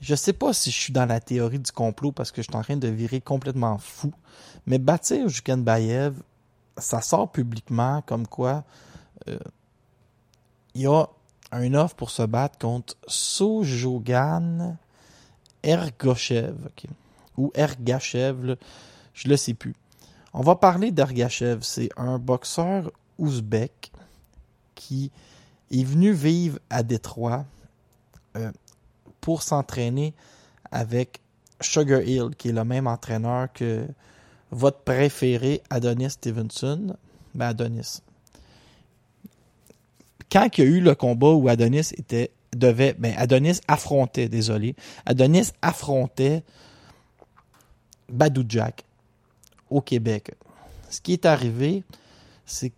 [0.01, 2.57] je sais pas si je suis dans la théorie du complot parce que je suis
[2.57, 4.13] en train de virer complètement fou,
[4.67, 5.27] mais bâtir
[5.59, 6.15] Bayev,
[6.77, 8.65] ça sort publiquement comme quoi
[9.29, 9.39] euh,
[10.75, 11.07] il y a
[11.53, 14.77] un offre pour se battre contre Sojogan
[15.63, 16.69] Ergoshev,
[17.37, 18.57] ou Ergachev,
[19.15, 19.75] je le sais plus.
[20.33, 23.93] On va parler d'Ergachev, c'est un boxeur ouzbek
[24.75, 25.11] qui
[25.71, 27.45] est venu vivre à Détroit.
[28.37, 28.53] Euh,
[29.21, 30.15] pour s'entraîner
[30.71, 31.21] avec
[31.61, 33.87] Sugar Hill, qui est le même entraîneur que
[34.51, 36.97] votre préféré Adonis Stevenson.
[37.35, 38.03] Ben Adonis.
[40.33, 44.75] Quand il y a eu le combat où Adonis était devait ben Adonis affrontait, désolé,
[45.07, 46.43] Adonis affrontait
[48.09, 48.85] Badou Jack
[49.71, 50.33] au Québec.
[50.89, 51.85] Ce qui est arrivé,
[52.45, 52.75] c'est que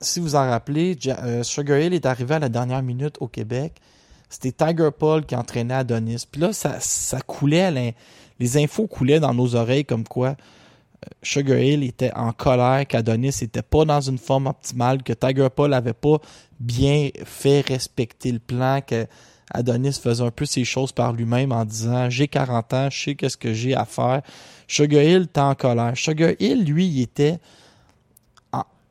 [0.00, 3.80] si vous en rappelez, euh, Sugar Hill est arrivé à la dernière minute au Québec
[4.28, 6.26] c'était Tiger Paul qui entraînait Adonis.
[6.30, 7.94] Puis là, ça, ça coulait,
[8.38, 13.38] les infos coulaient dans nos oreilles comme quoi euh, Sugar Hill était en colère, qu'Adonis
[13.42, 16.18] était pas dans une forme optimale, que Tiger Paul avait pas
[16.58, 19.06] bien fait respecter le plan, que
[19.52, 23.14] Adonis faisait un peu ses choses par lui-même en disant j'ai 40 ans, je sais
[23.14, 24.22] qu'est-ce que j'ai à faire.
[24.66, 25.92] Sugar Hill était en colère.
[25.96, 27.38] Sugar Hill, lui, il était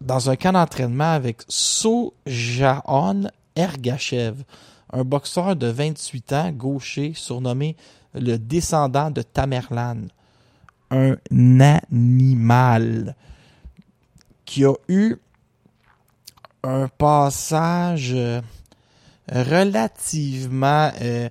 [0.02, 4.44] dans un camp d'entraînement avec Sojaon Ergachev,
[4.96, 7.76] un boxeur de 28 ans, gaucher, surnommé
[8.14, 10.08] le descendant de Tamerlan.
[10.90, 11.18] Un
[11.60, 13.16] animal
[14.46, 15.18] qui a eu
[16.64, 18.42] un passage euh,
[19.30, 21.30] relativement euh,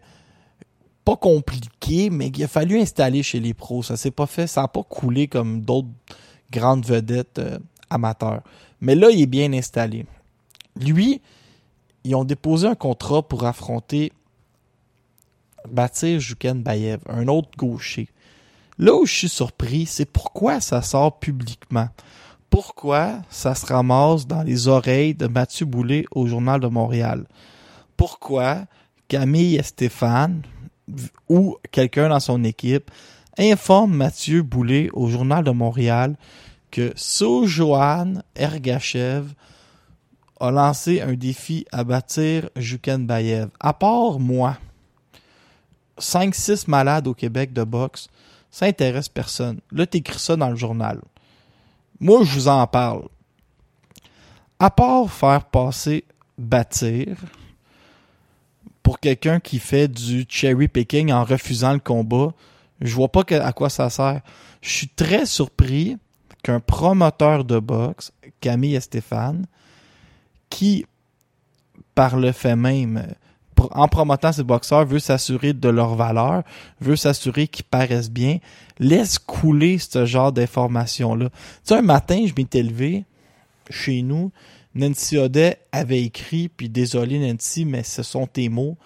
[1.04, 3.82] pas compliqué, mais il a fallu installer chez les pros.
[3.82, 5.88] Ça s'est pas fait, ça n'a pas coulé comme d'autres
[6.50, 8.42] grandes vedettes euh, amateurs.
[8.82, 10.04] Mais là, il est bien installé.
[10.78, 11.22] Lui,
[12.04, 14.12] ils ont déposé un contrat pour affronter
[15.68, 18.08] Batir Juken Bayev, un autre gaucher.
[18.78, 21.88] Là où je suis surpris, c'est pourquoi ça sort publiquement.
[22.50, 27.26] Pourquoi ça se ramasse dans les oreilles de Mathieu Boulay au Journal de Montréal?
[27.96, 28.66] Pourquoi
[29.08, 30.42] Camille et Stéphane
[31.28, 32.90] ou quelqu'un dans son équipe
[33.38, 36.16] informe Mathieu Boulay au Journal de Montréal
[36.70, 39.32] que Sojohan Ergachev
[40.44, 43.48] a lancé un défi à bâtir Juken Bayev.
[43.60, 44.58] À part moi,
[45.98, 48.08] 5-6 malades au Québec de boxe,
[48.50, 49.60] ça intéresse personne.
[49.72, 51.00] Là, t'écris ça dans le journal.
[51.98, 53.04] Moi, je vous en parle.
[54.58, 56.04] À part faire passer
[56.36, 57.16] bâtir
[58.82, 62.32] pour quelqu'un qui fait du cherry picking en refusant le combat,
[62.80, 64.20] je vois pas à quoi ça sert.
[64.60, 65.96] Je suis très surpris
[66.42, 68.80] qu'un promoteur de boxe, Camille et
[70.50, 70.86] qui,
[71.94, 73.06] par le fait même,
[73.56, 76.42] en promotant ces boxeurs, veut s'assurer de leur valeur,
[76.80, 78.38] veut s'assurer qu'ils paraissent bien,
[78.78, 81.30] laisse couler ce genre d'informations-là.
[81.30, 83.04] Tu sais, un matin, je m'étais levé
[83.70, 84.32] chez nous,
[84.74, 88.76] Nancy Audet avait écrit, puis désolé Nancy, mais ce sont tes mots.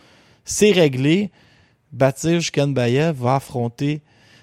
[0.45, 1.31] C'est réglé.
[1.93, 4.03] Baptiste Jukenbayev va affronter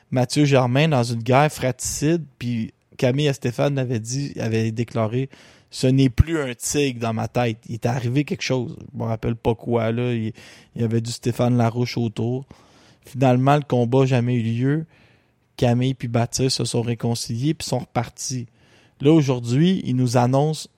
[0.09, 5.29] Mathieu Germain dans une guerre fratricide, puis Camille et Stéphane avait dit, avait déclaré
[5.75, 7.57] ce n'est plus un tigre dans ma tête.
[7.67, 8.77] Il est arrivé quelque chose.
[8.93, 10.13] Je me rappelle pas quoi, là.
[10.13, 10.31] Il,
[10.73, 12.45] y avait du Stéphane Larouche autour.
[13.05, 14.85] Finalement, le combat n'a jamais eu lieu.
[15.57, 18.45] Camille puis Baptiste se sont réconciliés puis sont repartis.
[19.01, 20.69] Là, aujourd'hui, il nous annonce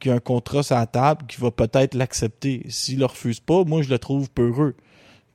[0.00, 2.66] qu'il y a un contrat sur la table, qu'il va peut-être l'accepter.
[2.68, 4.74] S'il le refuse pas, moi, je le trouve peureux.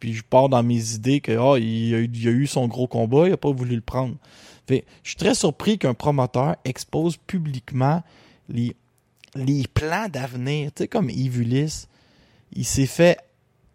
[0.01, 3.29] Puis je pars dans mes idées que ah, il, a, a eu son gros combat,
[3.29, 4.15] il a pas voulu le prendre.
[4.67, 8.03] Fait, je suis très surpris qu'un promoteur expose publiquement
[8.49, 8.75] les,
[9.35, 10.71] les plans d'avenir.
[10.73, 11.45] Tu sais, comme Yves
[12.53, 13.17] il s'est fait.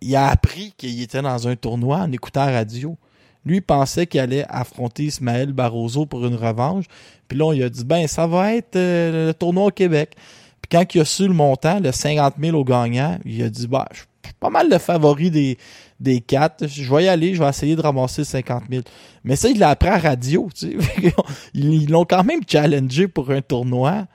[0.03, 2.97] Il a appris qu'il était dans un tournoi en écoutant radio.
[3.45, 6.85] Lui il pensait qu'il allait affronter Ismaël Barroso pour une revanche.
[7.29, 10.17] Puis là, lui a dit ben, ça va être euh, le tournoi au Québec.
[10.61, 13.67] Puis quand il a su le montant, le 50 000 au gagnant, il a dit
[13.67, 16.67] bah, je suis pas mal le favori des, quatre.
[16.67, 18.83] Je vais y aller, je vais essayer de ramasser 50 000.
[19.25, 20.49] Mais ça, il l'a appris à radio.
[20.55, 21.13] Tu sais.
[21.55, 24.07] Ils ils l'ont quand même challengé pour un tournoi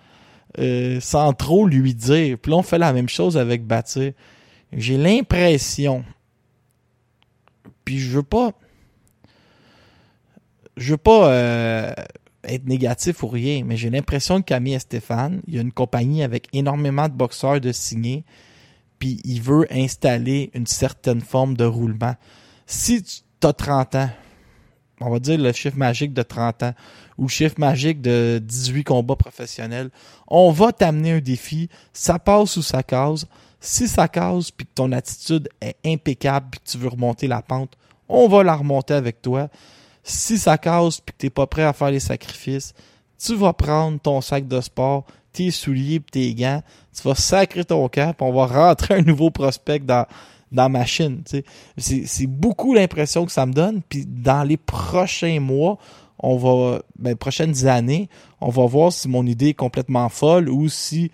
[0.60, 2.38] euh, sans trop lui dire.
[2.38, 4.14] Puis là, on fait la même chose avec Bâtir.
[4.74, 6.04] J'ai l'impression,
[7.84, 8.52] puis je veux pas,
[10.78, 11.94] je veux pas euh,
[12.44, 15.74] être négatif ou rien, mais j'ai l'impression que Camille et Stéphane, il y a une
[15.74, 18.24] compagnie avec énormément de boxeurs de signés,
[18.98, 22.16] puis il veut installer une certaine forme de roulement.
[22.66, 24.10] Si tu as 30 ans,
[25.02, 26.74] on va dire le chiffre magique de 30 ans,
[27.22, 29.92] ou chiffre magique de 18 combats professionnels,
[30.28, 33.28] on va t'amener un défi, ça passe ou ça case.
[33.60, 37.44] Si ça case, puis que ton attitude est impeccable, puis que tu veux remonter la
[37.44, 37.78] pente,
[38.10, 39.50] on va la remonter avec toi.
[40.04, 42.74] Si ça case, puis que t'es pas prêt à faire les sacrifices,
[43.24, 47.64] tu vas prendre ton sac de sport, tes souliers, puis tes gants, tu vas sacrer
[47.64, 50.08] ton camp, puis on va rentrer un nouveau prospect dans
[50.52, 50.86] dans ma.
[50.86, 51.44] C'est
[51.78, 53.82] c'est beaucoup l'impression que ça me donne.
[53.88, 55.78] Puis dans les prochains mois,
[56.22, 58.08] on va, ben, prochaines années,
[58.40, 61.12] on va voir si mon idée est complètement folle ou si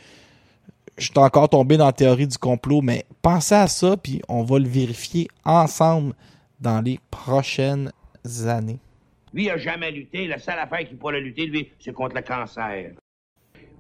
[0.98, 2.82] je suis encore tombé dans la théorie du complot.
[2.82, 6.14] Mais pensez à ça, puis on va le vérifier ensemble
[6.60, 7.92] dans les prochaines
[8.46, 8.80] années.
[9.34, 10.28] Lui, il a jamais lutté.
[10.28, 12.92] La seule affaire qu'il pourrait lutter, lui, c'est contre le cancer.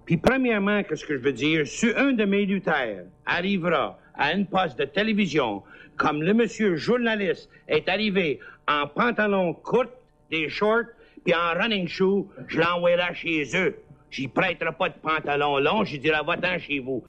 [0.06, 1.68] Puis, premièrement, qu'est-ce que je veux dire?
[1.68, 5.63] Si un de mes lutteurs arrivera à une poste de télévision,
[5.98, 9.86] comme le monsieur journaliste est arrivé en pantalon court,
[10.30, 10.86] des shorts,
[11.28, 13.78] je l'enverrai chez eux.
[14.10, 17.04] J'y prêterai pas de pantalon long, je dirai, va-t'en chez vous.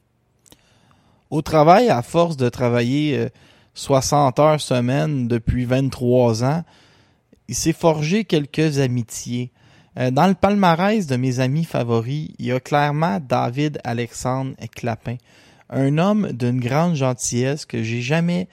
[1.30, 3.28] Au travail, à force de travailler euh,
[3.74, 6.64] 60 heures semaine depuis 23 ans,
[7.48, 9.52] il s'est forgé quelques amitiés.
[9.98, 15.16] Euh, Dans le palmarès de mes amis favoris, il y a clairement David Alexandre Clapin,
[15.70, 18.48] un homme d'une grande gentillesse que j'ai jamais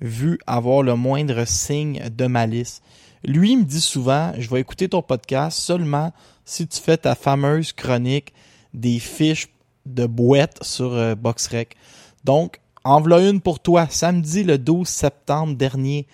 [0.00, 2.82] vu avoir le moindre signe de malice.
[3.26, 6.12] Lui me dit souvent, je vais écouter ton podcast seulement
[6.44, 8.32] si tu fais ta fameuse chronique
[8.72, 9.48] des fiches
[9.84, 11.74] de boîte sur euh, BoxRec.
[12.22, 13.88] Donc, en voilà une pour toi.
[13.90, 16.06] Samedi le 12 septembre dernier,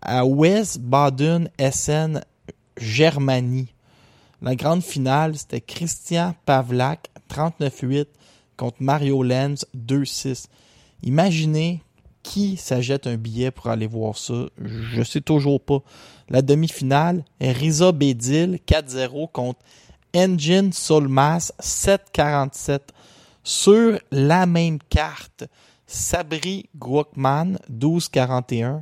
[0.00, 2.22] à West Baden, Essen,
[2.78, 3.68] Germanie.
[4.40, 8.06] La grande finale, c'était Christian Pavlak, 39-8,
[8.56, 10.46] contre Mario Lenz, 2-6.
[11.02, 11.82] Imaginez
[12.22, 14.46] qui s'achète un billet pour aller voir ça.
[14.64, 15.82] Je sais toujours pas.
[16.28, 19.60] La demi-finale, Riza Bedil, 4-0 contre
[20.14, 22.80] Engine Solmas, 7-47.
[23.42, 25.44] Sur la même carte,
[25.86, 28.80] Sabri Guokman, 12-41,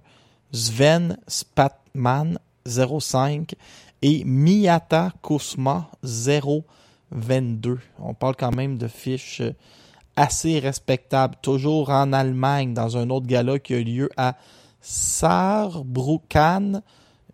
[0.53, 3.55] Sven Spatman, 0-5
[4.03, 7.79] et Miyata Kusma, 0-22.
[7.99, 9.43] On parle quand même de fiches
[10.15, 11.35] assez respectables.
[11.43, 14.37] Toujours en Allemagne, dans un autre gala qui a lieu à
[14.81, 16.83] Saarbrücken,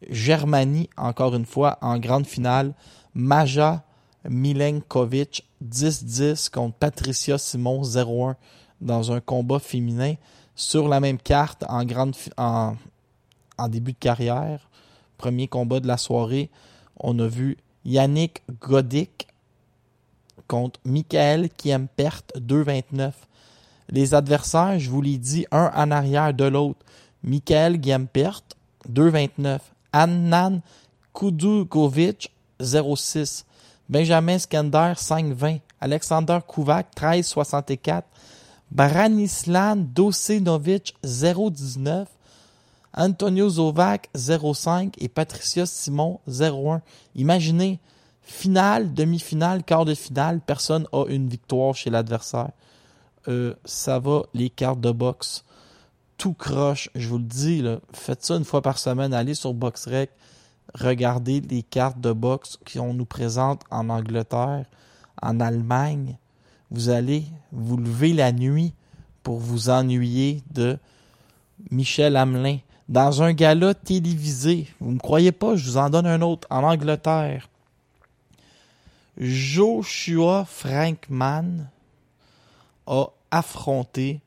[0.09, 2.75] Germanie, encore une fois, en grande finale.
[3.15, 3.85] Maja
[4.29, 8.35] Milenkovic, 10-10 contre Patricia Simon, 0-1
[8.81, 10.15] dans un combat féminin.
[10.55, 12.77] Sur la même carte, en, grande, en,
[13.69, 14.69] début de carrière,
[15.17, 16.51] premier combat de la soirée,
[16.99, 19.29] on a vu Yannick Godic
[20.49, 23.13] contre Michael Kiempert, 2-29.
[23.91, 26.85] Les adversaires, je vous l'ai dit, un en arrière de l'autre.
[27.23, 28.43] Michael Giempert,
[28.91, 29.61] 2-29.
[29.93, 30.61] Annan
[31.13, 33.45] Kudugovic, 0-6.
[33.89, 35.61] Benjamin Skender, 5-20.
[35.81, 38.03] Alexander Kouvak, 13-64.
[38.71, 42.07] Branislan Dosenovic, 0-19.
[42.95, 44.95] Antonio Zovac, 0-5.
[44.99, 46.81] Et Patricia Simon, 0-1.
[47.15, 47.81] Imaginez,
[48.29, 52.51] finale, demi-finale, quart de finale, personne a une victoire chez l'adversaire.
[53.27, 55.45] Euh, ça va, les cartes de boxe.
[56.19, 60.11] Tout croche, je vous le dis, faites ça une fois par semaine, allez sur BoxRec,
[60.75, 64.67] regardez les cartes de boxe qu'on nous présente en Angleterre,
[65.23, 66.19] en Allemagne.
[66.73, 68.75] Vous allez vous lever la nuit
[69.23, 70.77] pour vous ennuyer de
[71.71, 72.59] Michel Hamelin.
[72.89, 76.49] Dans un gala télévisé, vous ne me croyez pas, je vous en donne un autre,
[76.51, 77.49] en Angleterre.
[79.19, 81.69] Joshua Frankman
[82.89, 84.21] a affronté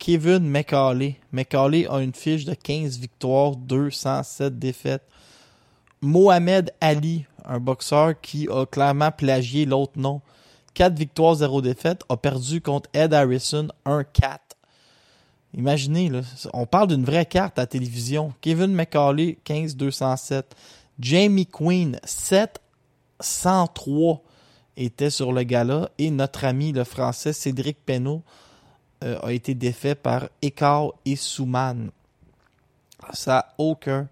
[0.00, 1.16] Kevin McCauley.
[1.30, 5.06] McCauley a une fiche de 15 victoires, 207 défaites.
[6.00, 10.22] Mohamed Ali, un boxeur qui a clairement plagié l'autre nom.
[10.72, 14.38] 4 victoires, 0 défaites, a perdu contre Ed Harrison 1-4.
[15.52, 16.10] Imaginez,
[16.54, 18.32] on parle d'une vraie carte à la télévision.
[18.40, 20.44] Kevin McCauley, 15-207.
[20.98, 22.00] Jamie Quinn,
[23.20, 24.20] 7-103
[24.78, 25.90] était sur le gala.
[25.98, 28.22] Et notre ami, le français Cédric Penaud,
[29.02, 31.90] euh, a été défait par Ekar et Souman.
[33.12, 34.08] Ça n'a aucun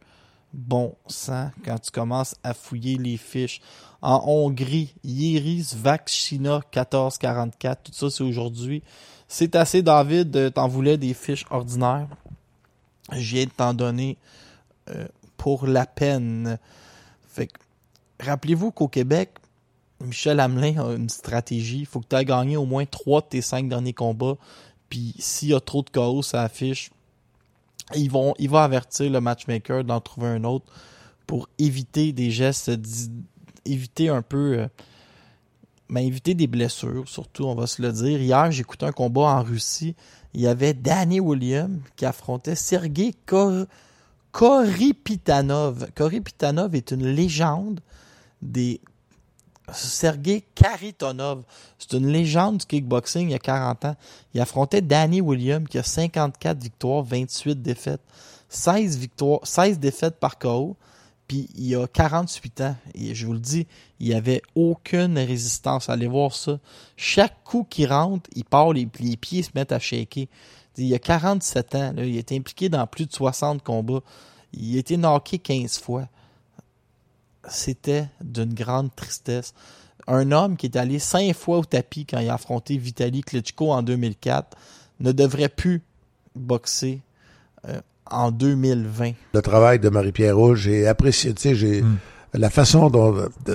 [0.52, 3.60] bon sens quand tu commences à fouiller les fiches.
[4.00, 8.82] En Hongrie, Yiris Vakshina 1444, tout ça c'est aujourd'hui.
[9.26, 12.08] C'est assez, David, t'en voulais des fiches ordinaires.
[13.12, 14.16] Je viens de t'en donner
[14.90, 16.58] euh, pour la peine.
[18.20, 19.30] Rappelez-vous qu'au Québec,
[20.00, 21.80] Michel Hamelin a une stratégie.
[21.80, 24.36] Il faut que tu aies gagné au moins trois de tes cinq derniers combats.
[24.88, 26.90] Puis s'il y a trop de chaos, ça affiche.
[27.94, 30.66] Ils vont, il va avertir le matchmaker d'en trouver un autre
[31.26, 32.70] pour éviter des gestes,
[33.64, 34.68] éviter un peu, euh,
[35.88, 38.20] mais éviter des blessures, surtout, on va se le dire.
[38.20, 39.94] Hier, écouté un combat en Russie.
[40.34, 43.64] Il y avait Danny Williams qui affrontait Sergei Kor
[44.32, 45.90] Koripitanov.
[45.94, 47.80] Koripitanov est une légende
[48.42, 48.80] des
[49.72, 51.42] Sergei Karitonov.
[51.78, 53.96] C'est une légende du kickboxing il y a 40 ans.
[54.34, 58.02] Il affrontait Danny Williams qui a 54 victoires, 28 défaites.
[58.48, 60.76] 16 victoires, 16 défaites par KO.
[61.26, 62.76] Puis il a 48 ans.
[62.94, 63.66] Et je vous le dis,
[64.00, 65.88] il n'y avait aucune résistance.
[65.88, 66.58] Allez voir ça.
[66.96, 70.26] Chaque coup qui rentre, il part, les, les pieds se mettent à shaker.
[70.78, 71.92] Il a 47 ans.
[71.94, 74.00] Là, il est impliqué dans plus de 60 combats.
[74.54, 76.08] Il a été knocké 15 fois
[77.50, 79.54] c'était d'une grande tristesse.
[80.06, 83.72] Un homme qui est allé cinq fois au tapis quand il a affronté Vitaly Klitschko
[83.72, 84.56] en 2004
[85.00, 85.82] ne devrait plus
[86.34, 87.00] boxer
[87.68, 87.80] euh,
[88.10, 89.12] en 2020.
[89.34, 92.40] Le travail de Marie-Pierre Rouge, j'ai apprécié, tu sais, j'ai Hmm.
[92.40, 93.14] la façon dont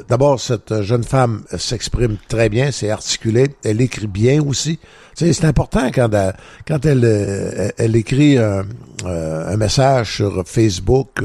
[0.10, 4.80] d'abord cette jeune femme s'exprime très bien, c'est articulé, elle écrit bien aussi.
[5.16, 6.36] Tu sais, c'est important quand elle,
[6.68, 8.64] quand elle euh, elle écrit un,
[9.06, 11.24] euh, un message sur Facebook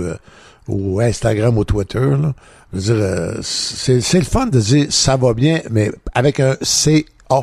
[0.66, 2.34] ou Instagram ou Twitter là,
[2.74, 7.40] euh, c'est le fun de dire ça va bien, mais avec un C A.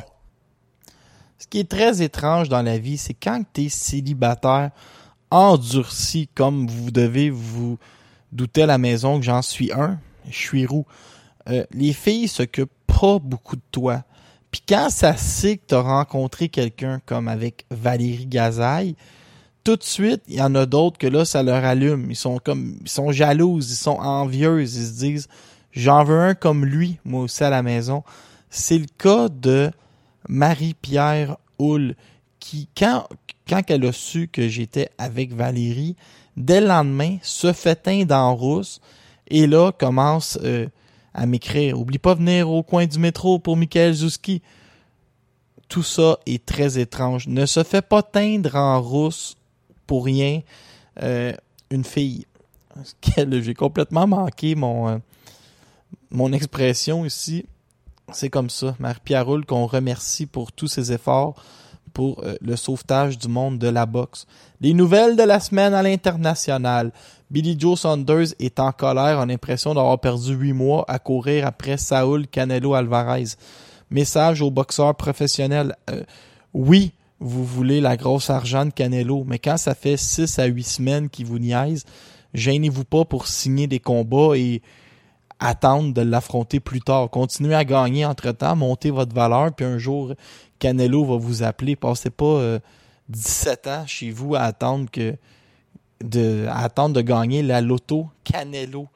[1.37, 4.71] Ce qui est très étrange dans la vie, c'est quand tu es célibataire
[5.31, 7.77] endurci comme vous devez vous
[8.31, 9.99] douter à la maison que j'en suis un.
[10.29, 10.85] Je suis roux.
[11.49, 14.03] Euh, les filles s'occupent pas beaucoup de toi.
[14.51, 18.95] Puis quand ça sait que t'as rencontré quelqu'un comme avec Valérie Gazaille,
[19.65, 22.11] tout de suite, il y en a d'autres que là, ça leur allume.
[22.11, 25.27] Ils sont comme, ils sont jalouses, ils sont envieuses, ils se disent,
[25.71, 28.03] j'en veux un comme lui, moi aussi à la maison.
[28.51, 29.71] C'est le cas de
[30.29, 31.95] Marie-Pierre Houle,
[32.39, 33.07] qui, quand,
[33.49, 35.95] quand elle a su que j'étais avec Valérie,
[36.37, 38.79] dès le lendemain, se fait teindre en rousse,
[39.27, 40.67] et là, commence euh,
[41.15, 44.43] à m'écrire, oublie pas venir au coin du métro pour Michael Zouski.
[45.69, 47.27] Tout ça est très étrange.
[47.27, 49.35] Ne se fait pas teindre en rousse
[49.87, 50.41] pour rien
[51.01, 51.33] euh,
[51.69, 52.25] une fille.
[53.17, 54.97] J'ai complètement manqué mon, euh,
[56.11, 57.45] mon expression ici.
[58.11, 58.75] C'est comme ça.
[58.79, 61.35] Marie-Pierre Roule, qu'on remercie pour tous ses efforts
[61.93, 64.27] pour euh, le sauvetage du monde de la boxe.
[64.61, 66.91] Les nouvelles de la semaine à l'international.
[67.31, 71.77] Billy Joe Saunders est en colère, a l'impression d'avoir perdu huit mois à courir après
[71.77, 73.29] Saul Canelo Alvarez.
[73.89, 75.75] Message aux boxeurs professionnels.
[76.53, 80.63] Oui, vous voulez la grosse argent de Canelo, mais quand ça fait six à huit
[80.63, 81.85] semaines qu'il vous niaise,
[82.33, 84.61] gênez-vous pas pour signer des combats et
[85.39, 87.09] attendre de l'affronter plus tard.
[87.09, 90.13] Continuez à gagner entre-temps, montez votre valeur, puis un jour,
[90.59, 91.75] Canelo va vous appeler.
[91.75, 92.59] Passez pas euh,
[93.09, 95.15] 17 ans chez vous à attendre que
[96.03, 98.87] de attendre gagner la loto Canelo.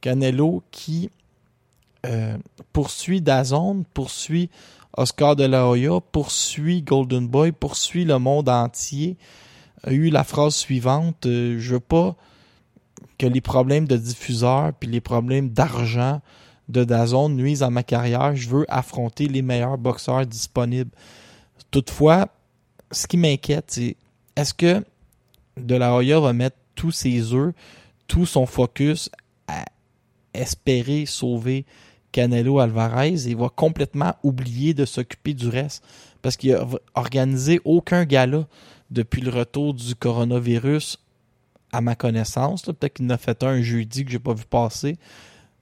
[0.00, 1.10] Canelo qui
[2.04, 2.36] euh,
[2.72, 4.50] poursuit Dazone, poursuit
[4.96, 9.16] Oscar de la Hoya, poursuit Golden Boy, poursuit le monde entier.
[9.84, 12.16] A eu la phrase suivante euh, je veux pas
[13.18, 16.20] que les problèmes de diffuseurs puis les problèmes d'argent
[16.68, 18.34] de Dazone nuisent à ma carrière.
[18.34, 20.90] Je veux affronter les meilleurs boxeurs disponibles.
[21.70, 22.28] Toutefois,
[22.90, 23.96] ce qui m'inquiète, c'est
[24.34, 24.84] est-ce que
[25.56, 27.54] De La Hoya va mettre tous ses œufs,
[28.06, 29.10] tout son focus
[29.46, 29.64] à
[30.34, 31.64] espérer sauver
[32.16, 35.84] Canelo Alvarez et va complètement oublier de s'occuper du reste
[36.22, 38.46] parce qu'il a organisé aucun gala
[38.90, 40.98] depuis le retour du coronavirus
[41.72, 42.62] à ma connaissance.
[42.62, 44.96] Peut-être qu'il en a fait un jeudi que j'ai pas vu passer,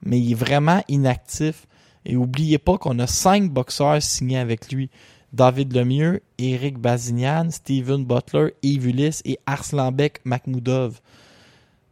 [0.01, 1.67] mais il est vraiment inactif.
[2.05, 4.89] Et oubliez pas qu'on a cinq boxeurs signés avec lui.
[5.33, 11.01] David Lemieux, Eric Bazignan, Steven Butler, Yves Ulysse et Arslanbek Makhmoudov.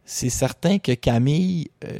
[0.06, 1.98] C'est certain que Camille, euh,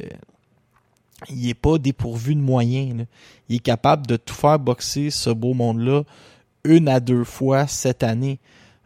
[1.29, 3.05] il est pas dépourvu de moyens.
[3.49, 6.03] Il est capable de tout faire boxer ce beau monde-là
[6.63, 8.39] une à deux fois cette année.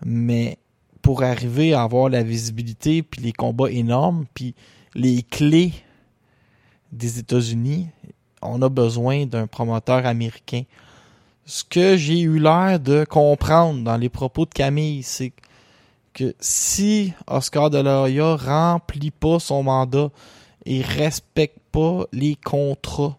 [0.06, 0.58] Mais
[1.02, 4.54] pour arriver à avoir la visibilité, puis les combats énormes, puis
[4.96, 5.74] les clés
[6.92, 7.88] des États-Unis,
[8.42, 10.64] on a besoin d'un promoteur américain.
[11.46, 15.34] Ce que j'ai eu l'air de comprendre dans les propos de Camille, c'est
[16.14, 20.10] que si Oscar de la Hoya remplit pas son mandat
[20.70, 23.18] et respecte pas les contrats,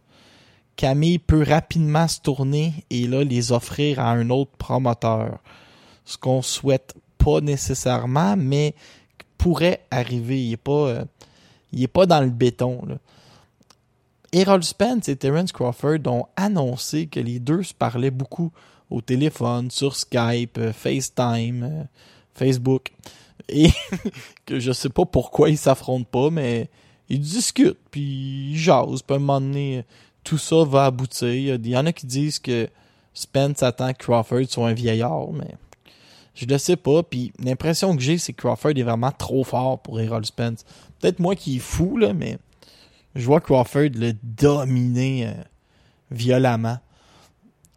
[0.76, 5.40] Camille peut rapidement se tourner et là les offrir à un autre promoteur.
[6.04, 8.74] Ce qu'on souhaite pas nécessairement, mais
[9.36, 10.42] pourrait arriver.
[10.42, 11.04] Il est pas, euh,
[11.72, 12.82] il est pas dans le béton.
[12.86, 12.94] Là.
[14.32, 18.52] Errol Spence et Terence Crawford ont annoncé que les deux se parlaient beaucoup
[18.90, 21.84] au téléphone, sur Skype, euh, FaceTime, euh,
[22.32, 22.92] Facebook,
[23.48, 23.70] et
[24.46, 26.70] que je sais pas pourquoi ils s'affrontent pas, mais
[27.10, 29.84] ils discutent, puis ils jasent, puis à un moment donné,
[30.24, 31.56] tout ça va aboutir.
[31.56, 32.68] Il y en a qui disent que
[33.12, 35.54] Spence attend que Crawford soit un vieillard, mais
[36.34, 37.02] je le sais pas.
[37.02, 40.64] Puis l'impression que j'ai, c'est que Crawford est vraiment trop fort pour Errol Spence.
[41.00, 42.38] Peut-être moi qui est fou, là, mais
[43.14, 45.32] je vois Crawford le dominer euh,
[46.10, 46.78] violemment.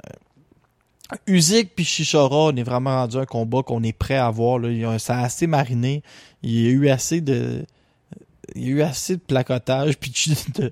[0.08, 4.60] Euh, Usyk puis on est vraiment rendu un combat qu'on est prêt à voir.
[4.60, 5.00] Là.
[5.00, 6.04] Ça a assez mariné.
[6.44, 7.66] Il y a eu assez de.
[8.56, 10.72] Il y a eu assez de placotage puis de,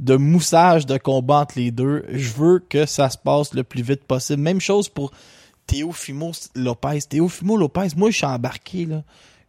[0.00, 2.04] de moussage de combat entre les deux.
[2.08, 4.42] Je veux que ça se passe le plus vite possible.
[4.42, 5.12] Même chose pour
[5.66, 7.00] Teofimo Lopez.
[7.08, 8.88] Teofimo Lopez, moi je suis embarqué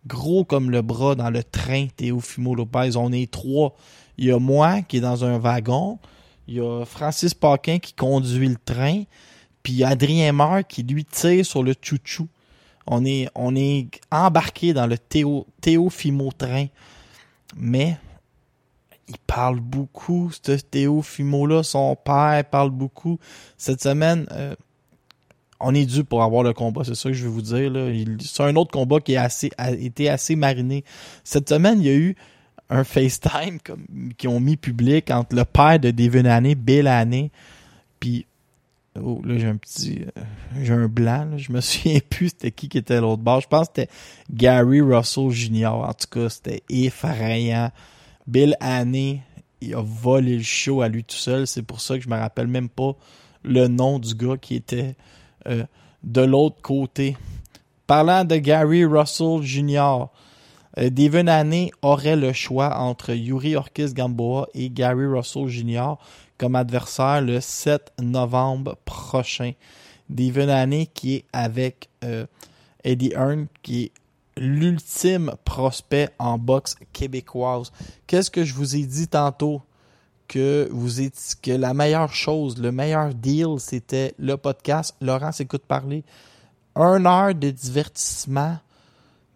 [0.08, 2.96] gros comme le bras dans le train Teofimo Lopez.
[2.96, 3.76] On est trois.
[4.18, 6.00] Il y a moi qui est dans un wagon.
[6.48, 9.04] Il y a Francis Paquin qui conduit le train.
[9.64, 12.28] Puis Adrien Meur qui lui tire sur le chouchou.
[12.88, 16.68] On est, on est embarqué dans le Théo, Théophimo train.
[17.56, 17.98] Mais
[19.08, 21.64] il parle beaucoup, ce Théophimo-là.
[21.64, 23.20] Son père parle beaucoup.
[23.58, 24.56] Cette semaine, euh,
[25.60, 27.72] on est dû pour avoir le combat, c'est ça que je vais vous dire.
[28.20, 29.30] C'est un autre combat qui a,
[29.72, 30.84] été assez mariné.
[31.24, 32.16] Cette semaine, il y a eu
[32.70, 33.86] un FaceTime comme,
[34.18, 37.32] qui ont mis public entre le père de Devin Bill Haney,
[38.00, 38.26] puis
[39.02, 40.04] Oh, là, j'ai un petit.
[40.18, 40.22] euh,
[40.62, 41.26] j'ai un blanc.
[41.32, 41.38] là.
[41.38, 43.42] Je me souviens plus c'était qui qui était l'autre bord.
[43.42, 43.90] Je pense que c'était
[44.32, 45.68] Gary Russell Jr.
[45.68, 47.72] En tout cas, c'était effrayant.
[48.28, 49.22] Bill Haney,
[49.62, 51.46] il a volé le show à lui tout seul.
[51.48, 52.96] C'est pour ça que je me rappelle même pas
[53.44, 54.96] le nom du gars qui était
[55.48, 55.64] euh,
[56.04, 57.18] de l'autre côté.
[57.88, 60.06] Parlant de Gary Russell Jr.,
[60.78, 65.94] euh, Devin Haney aurait le choix entre Yuri Orkis Gamboa et Gary Russell Jr.
[66.38, 69.54] comme adversaire le 7 novembre prochain.
[70.10, 72.26] Devin qui est avec euh,
[72.84, 73.92] Eddie Hearn qui est
[74.38, 77.72] l'ultime prospect en boxe québécoise.
[78.06, 79.62] Qu'est-ce que je vous ai dit tantôt?
[80.28, 85.64] Que vous êtes, que la meilleure chose, le meilleur deal, c'était le podcast Laurent s'écoute
[85.68, 86.04] parler.
[86.76, 88.58] Un heure de divertissement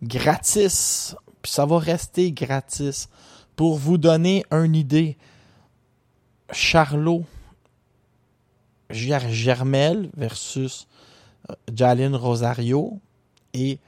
[0.01, 1.15] gratis.
[1.41, 3.07] Puis ça va rester gratis.
[3.55, 5.17] Pour vous donner une idée,
[6.51, 7.23] Charlot
[8.89, 10.87] Ger- Germel versus
[11.49, 12.99] euh, Jalin Rosario
[13.53, 13.79] et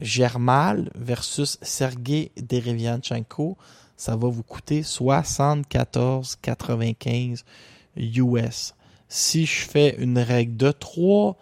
[0.00, 3.56] Germal versus Sergei Derevianchenko,
[3.96, 7.44] ça va vous coûter 74,95
[7.96, 8.74] US.
[9.08, 11.36] Si je fais une règle de 3,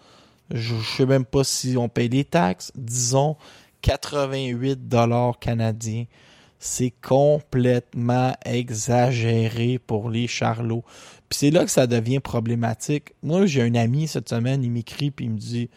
[0.52, 3.36] je ne sais même pas si on paye les taxes, disons
[3.82, 6.04] 88 dollars canadiens.
[6.66, 10.82] C'est complètement exagéré pour les charlots.
[11.28, 13.12] Puis c'est là que ça devient problématique.
[13.22, 15.68] Moi, j'ai un ami cette semaine, il m'écrit puis il me dit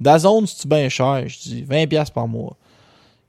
[0.00, 1.28] Dazone, c'est-tu bien cher?
[1.28, 2.56] Je dis 20$ piastres par mois.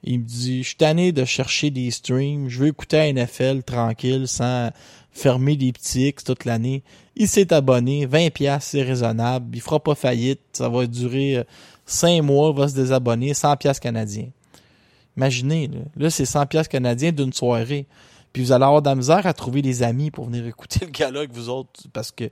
[0.03, 3.61] Il me dit Je suis tanné de chercher des streams, je veux écouter la NFL
[3.61, 4.71] tranquille sans
[5.11, 6.81] fermer des petits X toute l'année.
[7.15, 11.45] Il s'est abonné, 20$, piastres, c'est raisonnable, il fera pas faillite, ça va durer
[11.85, 14.29] 5 mois, il va se désabonner, 100$ piastres canadiens.
[15.17, 17.87] Imaginez, là, c'est 100$ piastres canadiens d'une soirée.
[18.33, 20.91] Puis vous allez avoir de la misère à trouver des amis pour venir écouter le
[20.91, 22.29] gala avec vous autres, parce que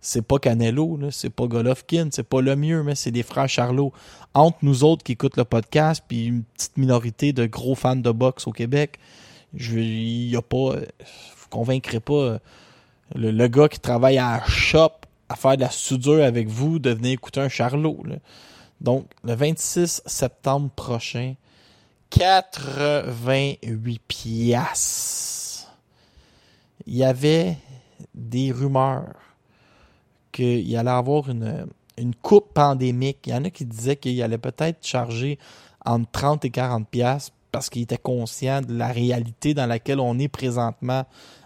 [0.00, 3.92] c'est pas Canelo, c'est pas Golovkin, c'est pas le mieux, mais c'est des frères Charlot.
[4.34, 8.10] Entre nous autres qui écoutent le podcast, puis une petite minorité de gros fans de
[8.10, 8.98] boxe au Québec,
[9.54, 12.38] je il y a pas, vous convaincrez pas euh,
[13.14, 14.90] le, gars qui travaille à shop
[15.28, 18.02] à faire de la soudure avec vous de venir écouter un Charlot.
[18.80, 21.34] Donc, le 26 septembre prochain,
[22.12, 25.68] 88 piastres.
[26.86, 27.56] Il y avait
[28.14, 29.14] des rumeurs
[30.30, 33.18] qu'il allait avoir une, une coupe pandémique.
[33.26, 35.38] Il y en a qui disaient qu'il allait peut-être charger
[35.84, 40.18] entre 30 et 40 piastres parce qu'il était conscient de la réalité dans laquelle on
[40.18, 41.04] est présentement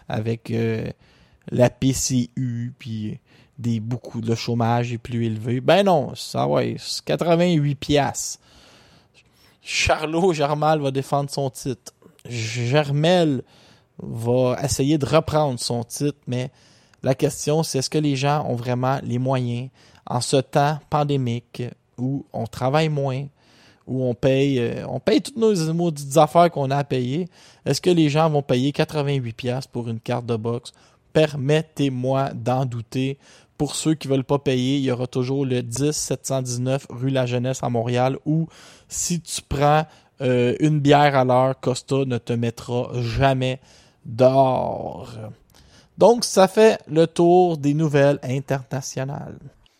[0.09, 0.91] avec euh,
[1.51, 3.19] la PCU puis
[3.59, 5.61] des beaucoup de chômage est plus élevé.
[5.61, 8.41] Ben non, ça ouais, c'est 88 piastres.
[9.69, 11.93] Charlot Germal va défendre son titre.
[12.29, 13.43] Germel
[13.99, 16.53] va essayer de reprendre son titre, mais
[17.03, 19.71] la question, c'est est-ce que les gens ont vraiment les moyens
[20.07, 21.64] en ce temps pandémique
[21.99, 23.27] où on travaille moins,
[23.89, 27.27] où on paye, euh, on paye toutes nos maudites affaires qu'on a à payer.
[27.64, 30.73] Est-ce que les gens vont payer 88 pièces pour une carte de boxe?
[31.12, 33.19] Permettez-moi d'en douter.
[33.59, 37.26] Pour ceux qui veulent pas payer, il y aura toujours le 10 719 rue La
[37.26, 38.48] Jeunesse à Montréal où
[38.88, 39.86] si tu prends
[40.20, 43.61] euh, une bière à l'heure, Costa ne te mettra jamais
[44.04, 45.12] dehors.
[45.98, 49.38] Donc, ça fait le tour des nouvelles internationales.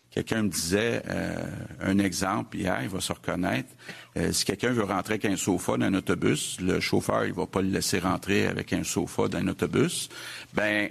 [0.09, 1.35] Quelqu'un me disait euh,
[1.79, 3.69] un exemple hier, il va se reconnaître.
[4.17, 7.45] Euh, si quelqu'un veut rentrer avec un sofa dans un autobus, le chauffeur il va
[7.45, 10.09] pas le laisser rentrer avec un sofa dans un autobus.
[10.55, 10.89] Ben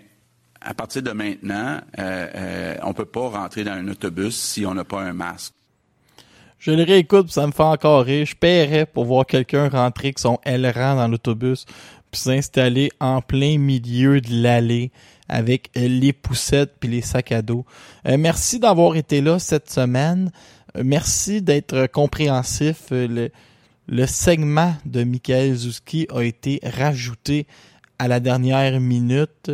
[0.60, 4.74] à partir de maintenant, euh, euh, on peut pas rentrer dans un autobus si on
[4.74, 5.54] n'a pas un masque.
[6.58, 8.26] Je le réécoute, ça me fait encore rire.
[8.26, 11.66] Je paierais pour voir quelqu'un rentrer avec son aileron dans l'autobus
[12.10, 14.90] puis s'installer en plein milieu de l'allée
[15.28, 17.64] avec euh, les poussettes puis les sacs à dos.
[18.06, 20.30] Euh, merci d'avoir été là cette semaine.
[20.76, 22.86] Euh, merci d'être compréhensif.
[22.92, 23.30] Euh, le,
[23.88, 27.46] le segment de Michael Zuski a été rajouté
[27.98, 29.50] à la dernière minute.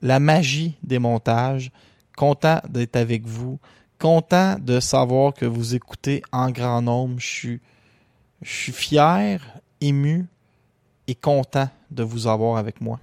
[0.00, 1.70] La magie des montages.
[2.16, 3.58] Content d'être avec vous.
[3.98, 7.18] Content de savoir que vous écoutez en grand nombre.
[7.18, 7.58] Je
[8.42, 9.40] suis, fier,
[9.80, 10.26] ému
[11.06, 13.00] et content de vous avoir avec moi.